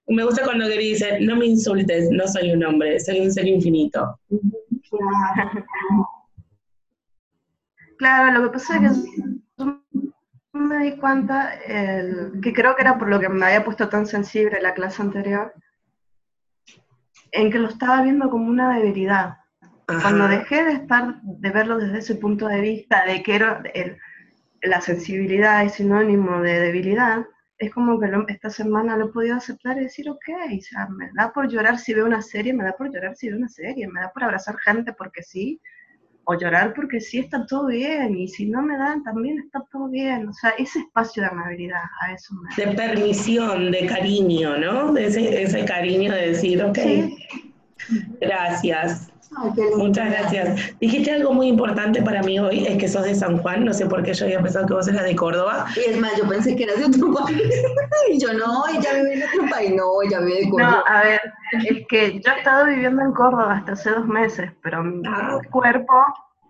[0.09, 3.47] me gusta cuando Gary dice, no me insultes, no soy un hombre, soy un ser
[3.47, 4.19] infinito.
[7.99, 9.05] claro, lo que pasa es
[9.59, 10.06] que
[10.57, 14.07] me di cuenta, el- que creo que era por lo que me había puesto tan
[14.07, 15.53] sensible la clase anterior,
[17.33, 19.37] en que lo estaba viendo como una debilidad.
[19.87, 20.39] Cuando Ajá.
[20.39, 23.99] dejé de estar, de verlo desde ese punto de vista, de que era el-
[24.63, 27.25] la sensibilidad es sinónimo de debilidad,
[27.59, 30.29] es como que lo- esta semana lo he podido aceptar y decir, ok,
[30.59, 33.29] o sea, me da por llorar si veo una serie, me da por llorar si
[33.29, 35.61] veo una serie, me da por abrazar gente porque sí,
[36.29, 39.89] o llorar porque sí está todo bien, y si no me dan también está todo
[39.89, 40.29] bien.
[40.29, 42.65] O sea, ese espacio de amabilidad, a eso me...
[42.65, 44.93] De permisión, de cariño, ¿no?
[44.93, 47.17] De ese, ese cariño de decir, ok, Sí.
[48.21, 49.13] gracias.
[49.37, 49.51] Ay.
[49.77, 50.79] Muchas gracias.
[50.81, 53.87] Dijiste algo muy importante para mí hoy, es que sos de San Juan, no sé
[53.87, 55.67] por qué yo había pensado que vos eras de Córdoba.
[55.77, 57.43] Y es más, yo pensé que eras de otro país.
[58.11, 59.73] Y yo, no, ella vive en otro país.
[59.75, 60.85] No, ella vive de No, Córdoba.
[60.87, 61.21] a ver,
[61.69, 65.39] es que yo he estado viviendo en Córdoba hasta hace dos meses, pero mi Ah.
[65.51, 65.93] cuerpo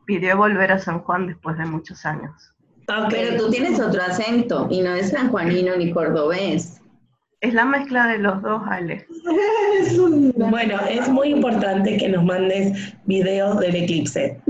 [0.04, 2.52] pidió volver a San Juan después de muchos años.
[3.10, 6.80] Pero tú tienes otro acento y no es sanjuanino ni cordobés.
[7.40, 9.06] Es la mezcla de los dos, Ale.
[9.80, 14.40] Es un- Bueno, es muy importante que nos mandes videos del eclipse.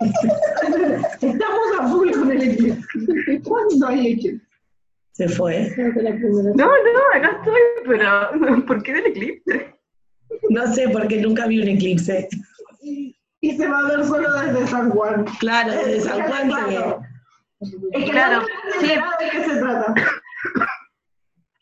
[1.20, 3.40] Estamos a full con el eclipse.
[3.44, 4.44] ¿Cuándo hay eclipse?
[5.12, 5.70] Se fue.
[6.56, 6.70] No, no,
[7.14, 9.74] acá estoy, pero ¿por qué del eclipse?
[10.50, 12.28] No sé por qué nunca vi un eclipse.
[12.82, 15.24] Y, y se va a ver solo desde San Juan.
[15.38, 16.74] Claro, desde San Juan se ve.
[16.74, 17.00] Claro.
[17.92, 18.86] Es que Claro, no sí.
[18.88, 19.94] sé de qué se trata.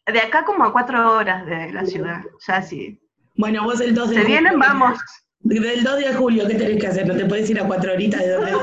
[0.06, 2.20] De acá como a cuatro horas de la ciudad.
[2.38, 2.98] Sea, si
[3.36, 4.38] Bueno, vos el 2 de se julio.
[4.40, 4.98] vienen, vamos.
[5.40, 7.06] Del 2 de julio, ¿qué tenés que hacer?
[7.06, 8.52] No te puedes ir a cuatro horitas de donde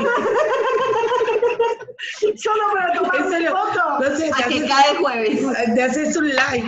[2.38, 3.12] Solo para tomar
[3.50, 4.00] foto.
[4.00, 5.42] No sé, A que haces, cae jueves.
[5.76, 6.66] te haces un live.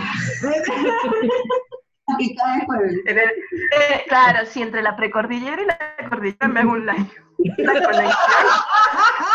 [2.06, 2.94] A que cae jueves.
[3.06, 7.10] El- eh, claro, sí, entre la precordillera y la cordillera me hago un live.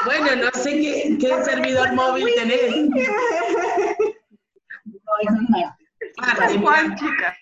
[0.06, 2.74] Bueno, no sé qué, qué servidor móvil tenés.
[5.08, 5.88] No, es un martes.
[6.18, 6.98] Marte, San Juan, mira.
[6.98, 7.36] chica.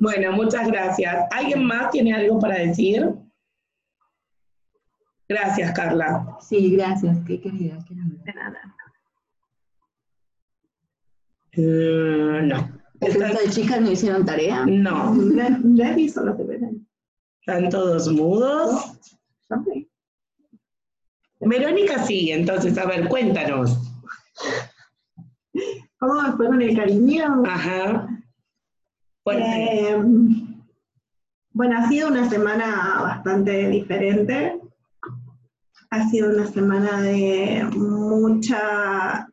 [0.00, 1.26] Bueno, muchas gracias.
[1.30, 3.08] ¿Alguien más tiene algo para decir?
[5.28, 6.36] Gracias, Carla.
[6.40, 7.18] Sí, gracias.
[7.26, 7.94] Qué querida, qué.
[7.94, 8.76] De nada.
[11.52, 12.80] Eh, no.
[13.00, 14.66] ¿El resto de chicas no hicieron tarea?
[14.66, 15.14] No.
[15.34, 16.86] Ya, ya hizo lo que verán.
[17.40, 18.98] ¿Están todos mudos?
[21.40, 23.78] Verónica sigue, entonces, a ver, cuéntanos.
[25.98, 27.42] ¿Cómo me fue con el cariño?
[27.46, 28.08] Ajá.
[29.22, 29.42] Fuerte.
[29.44, 30.02] Eh,
[31.52, 34.60] bueno, ha sido una semana bastante diferente.
[35.90, 39.26] Ha sido una semana de mucha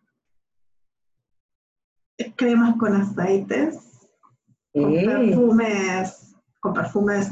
[2.35, 3.77] cremas con aceites,
[4.73, 5.05] con Mm.
[5.05, 7.31] perfumes, con perfumes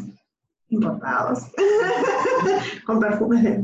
[0.75, 1.39] importados,
[2.85, 3.63] con perfumes de,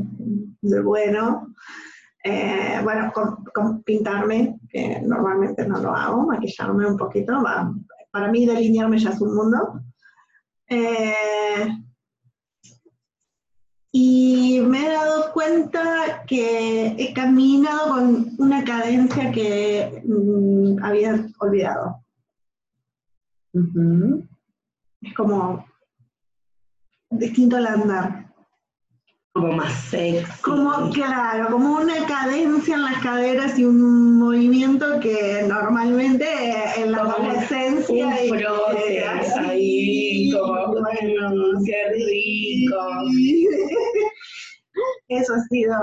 [0.62, 1.48] de bueno.
[2.24, 7.74] Eh, bueno, con, con pintarme, que normalmente no lo hago, maquillarme un poquito, va-
[8.12, 9.80] para mí delinearme ya es un mundo.
[10.68, 11.66] Eh,
[13.90, 21.96] y me he dado cuenta que he caminado con una cadencia que mm, había olvidado.
[25.02, 25.64] Es como
[27.12, 28.26] distinto al andar.
[29.32, 30.26] Como más sexy.
[30.42, 36.26] Como, claro, como una cadencia en las caderas y un movimiento que normalmente
[36.76, 38.06] en la Como adolescencia...
[38.06, 42.76] un frote ahí, como, bueno, qué rico.
[45.08, 45.76] Eso ha sido...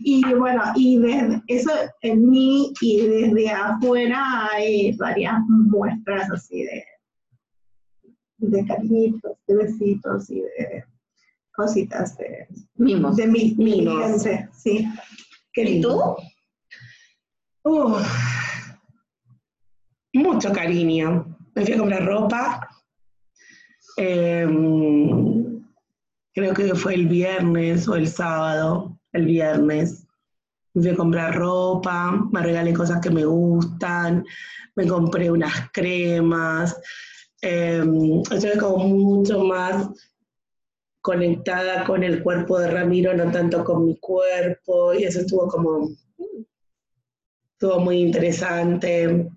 [0.00, 6.82] Y bueno, y desde eso en mí y desde afuera hay varias muestras así de,
[8.38, 10.84] de cariñitos, de besitos y de
[11.52, 13.16] cositas de, Mimos.
[13.16, 14.22] de mi, mi Mimos.
[14.52, 14.88] sí.
[15.52, 16.16] Qué lindo.
[17.64, 18.06] Uf.
[20.14, 21.36] Mucho cariño.
[21.54, 22.68] Me fui a comprar ropa.
[23.96, 25.60] Em,
[26.32, 30.06] creo que fue el viernes o el sábado, el viernes.
[30.74, 34.24] Me fui a comprar ropa, me regalé cosas que me gustan,
[34.76, 36.80] me compré unas cremas.
[37.40, 39.88] Em, estuve como mucho más
[41.00, 45.88] conectada con el cuerpo de Ramiro, no tanto con mi cuerpo, y eso estuvo como,
[47.52, 49.28] estuvo muy interesante.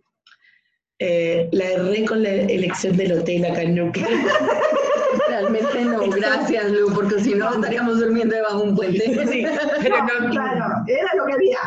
[0.99, 4.05] Eh, la erré con la elección del hotel acá en Neuquén.
[5.27, 9.27] Realmente no, gracias Lu, porque si no estaríamos durmiendo debajo de un puente.
[9.27, 9.45] Sí,
[9.81, 11.59] pero no, Claro, era lo que había.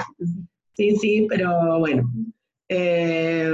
[0.74, 2.08] Sí, sí, pero bueno.
[2.68, 3.50] Eh,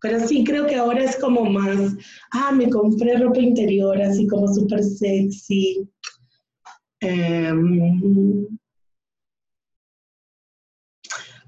[0.00, 1.94] pero sí, creo que ahora es como más,
[2.32, 5.88] ah, me compré ropa interior, así como súper sexy.
[7.00, 8.46] Em,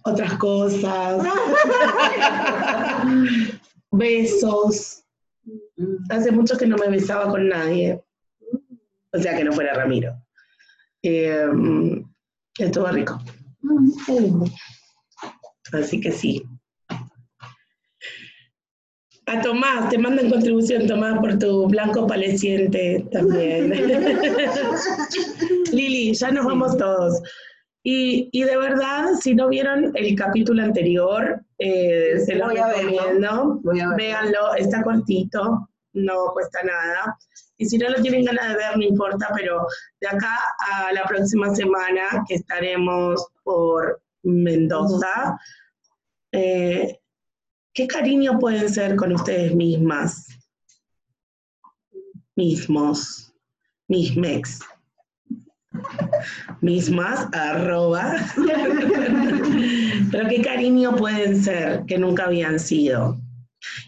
[0.03, 1.25] otras cosas.
[3.93, 5.05] Besos.
[6.11, 8.03] Hace mucho que no me besaba con nadie.
[9.13, 10.15] O sea, que no fuera Ramiro.
[11.03, 12.05] Em,
[12.59, 13.19] estuvo rico.
[13.63, 14.45] Mm.
[15.73, 16.43] Así que sí.
[19.31, 23.71] A Tomás, te mando en contribución, Tomás, por tu blanco paleciente también.
[25.73, 27.23] Lili, ya nos vamos todos.
[27.85, 33.61] Y, y de verdad, si no vieron el capítulo anterior, eh, se lo recomiendo.
[33.97, 37.17] Véanlo, está cortito, no cuesta nada.
[37.57, 39.65] Y si no lo tienen ganas de ver, no importa, pero
[40.01, 40.39] de acá
[40.73, 45.39] a la próxima semana, que estaremos por Mendoza,
[46.33, 47.00] eh,
[47.73, 50.27] ¿qué cariño pueden ser con ustedes mismas?
[52.37, 53.33] Mismos,
[53.89, 54.61] mismex.
[56.61, 58.17] Mismas, arroba.
[60.11, 63.21] Pero qué cariño pueden ser que nunca habían sido.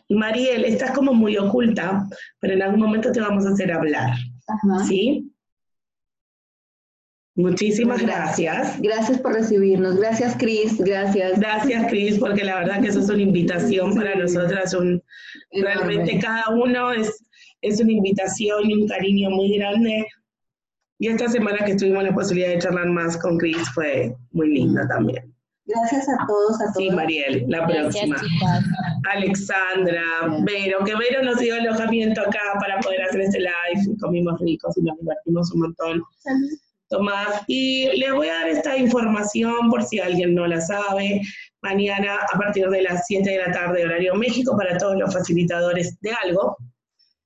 [0.09, 2.07] Y Mariel, estás como muy oculta,
[2.41, 4.11] pero en algún momento te vamos a hacer hablar.
[4.47, 4.85] Ajá.
[4.87, 5.32] ¿Sí?
[7.35, 8.81] Muchísimas gracias.
[8.81, 9.97] Gracias por recibirnos.
[9.97, 10.79] Gracias, Cris.
[10.79, 11.41] Gracias.
[11.41, 14.75] Gracias, Cris, porque la verdad que eso es una invitación para nosotras.
[14.75, 15.03] Un,
[15.51, 17.25] realmente cada uno es,
[17.63, 20.07] es una invitación y un cariño muy grande.
[20.99, 24.87] Y esta semana que tuvimos la posibilidad de charlar más con Cris fue muy linda
[24.89, 25.35] también.
[25.65, 26.77] Gracias a todos, a todos.
[26.77, 28.17] Sí, Mariel, la Gracias, próxima.
[28.21, 28.65] chicas.
[29.11, 30.03] Alexandra,
[30.43, 33.97] Vero, que Vero nos dio alojamiento acá para poder hacer este live.
[34.01, 36.03] Comimos ricos y nos divertimos un montón.
[36.97, 41.23] Tomás, y les voy a dar esta información por si alguien no la sabe.
[41.63, 45.99] Mañana a partir de las 7 de la tarde, horario México, para todos los facilitadores
[46.03, 46.55] de algo,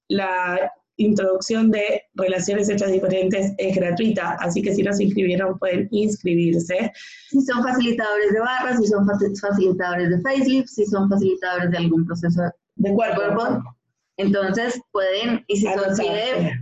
[0.09, 5.89] la introducción de relaciones hechas diferentes es gratuita, así que si no se inscribieron pueden
[5.91, 6.93] inscribirse.
[7.29, 11.77] Si son facilitadores de barras, si son faci- facilitadores de facelift, si son facilitadores de
[11.79, 12.41] algún proceso
[12.77, 13.17] De cuerpo.
[13.21, 13.76] cuerpo,
[14.19, 15.95] entonces pueden, y si son.
[15.95, 16.55] CIDEP,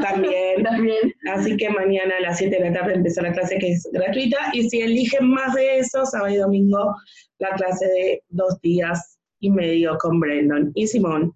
[0.00, 0.62] También.
[0.62, 1.14] también.
[1.32, 4.38] Así que mañana a las 7 de la tarde empieza la clase que es gratuita.
[4.52, 6.94] Y si eligen más de eso, sábado y domingo,
[7.38, 11.34] la clase de dos días y medio con Brandon y Simón.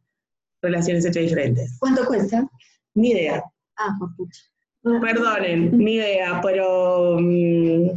[0.62, 1.76] Relaciones hechas diferentes.
[1.80, 2.46] ¿Cuánto cuesta?
[2.94, 3.42] Ni idea.
[3.76, 3.98] Ah.
[5.00, 7.90] Perdonen, ni idea, pero mm,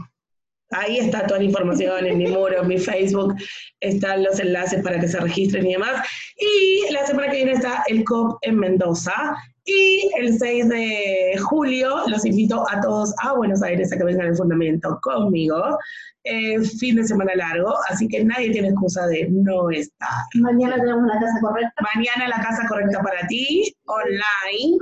[0.71, 3.35] ahí está toda la información en mi muro, en mi Facebook,
[3.79, 6.05] están los enlaces para que se registren y demás.
[6.37, 9.35] Y la semana que viene está el COP en Mendoza.
[9.69, 14.27] Y el 6 de julio los invito a todos a Buenos Aires a que vengan
[14.27, 15.77] al fundamento conmigo.
[16.23, 20.09] Eh, fin de semana largo, así que nadie tiene excusa de no estar.
[20.35, 21.73] Mañana tenemos la casa correcta.
[21.95, 24.77] Mañana la casa correcta para ti, online,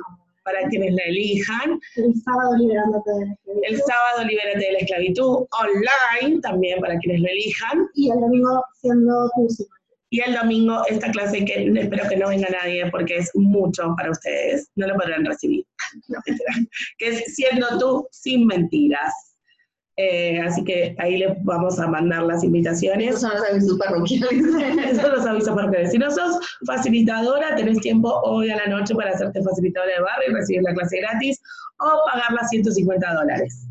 [0.46, 1.80] para quienes la elijan.
[1.96, 3.64] El sábado liberándote de la esclavitud.
[3.64, 7.88] El sábado libérate de la esclavitud online, también para quienes lo elijan.
[7.96, 9.66] Y el domingo siendo tú sí.
[10.12, 14.12] Y el domingo esta clase que espero que no venga nadie porque es mucho para
[14.12, 14.70] ustedes.
[14.76, 15.66] No lo podrán recibir.
[16.08, 16.20] No,
[16.98, 19.14] que es siendo tú sin mentiras.
[19.98, 23.10] Eh, así que ahí les vamos a mandar las invitaciones.
[23.10, 24.32] Esos son los avisos parroquiales.
[24.92, 29.12] Esos los avisos para Si no sos facilitadora, tenés tiempo hoy a la noche para
[29.12, 31.42] hacerte facilitadora de barrio y recibir la clase gratis
[31.80, 33.68] o pagar las 150 dólares.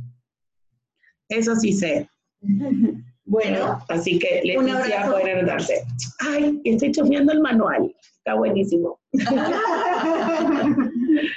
[1.28, 2.08] Eso sí sé.
[3.26, 5.82] Bueno, así que les decía, pueden anotarse.
[6.20, 7.90] Ay, estoy chusmeando el manual.
[8.18, 9.00] Está buenísimo.
[9.24, 9.34] Chao.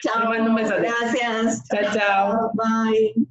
[0.04, 0.82] Te mando un besote.
[0.82, 1.64] Gracias.
[1.70, 2.52] Chao, chao.
[2.56, 3.27] Bye.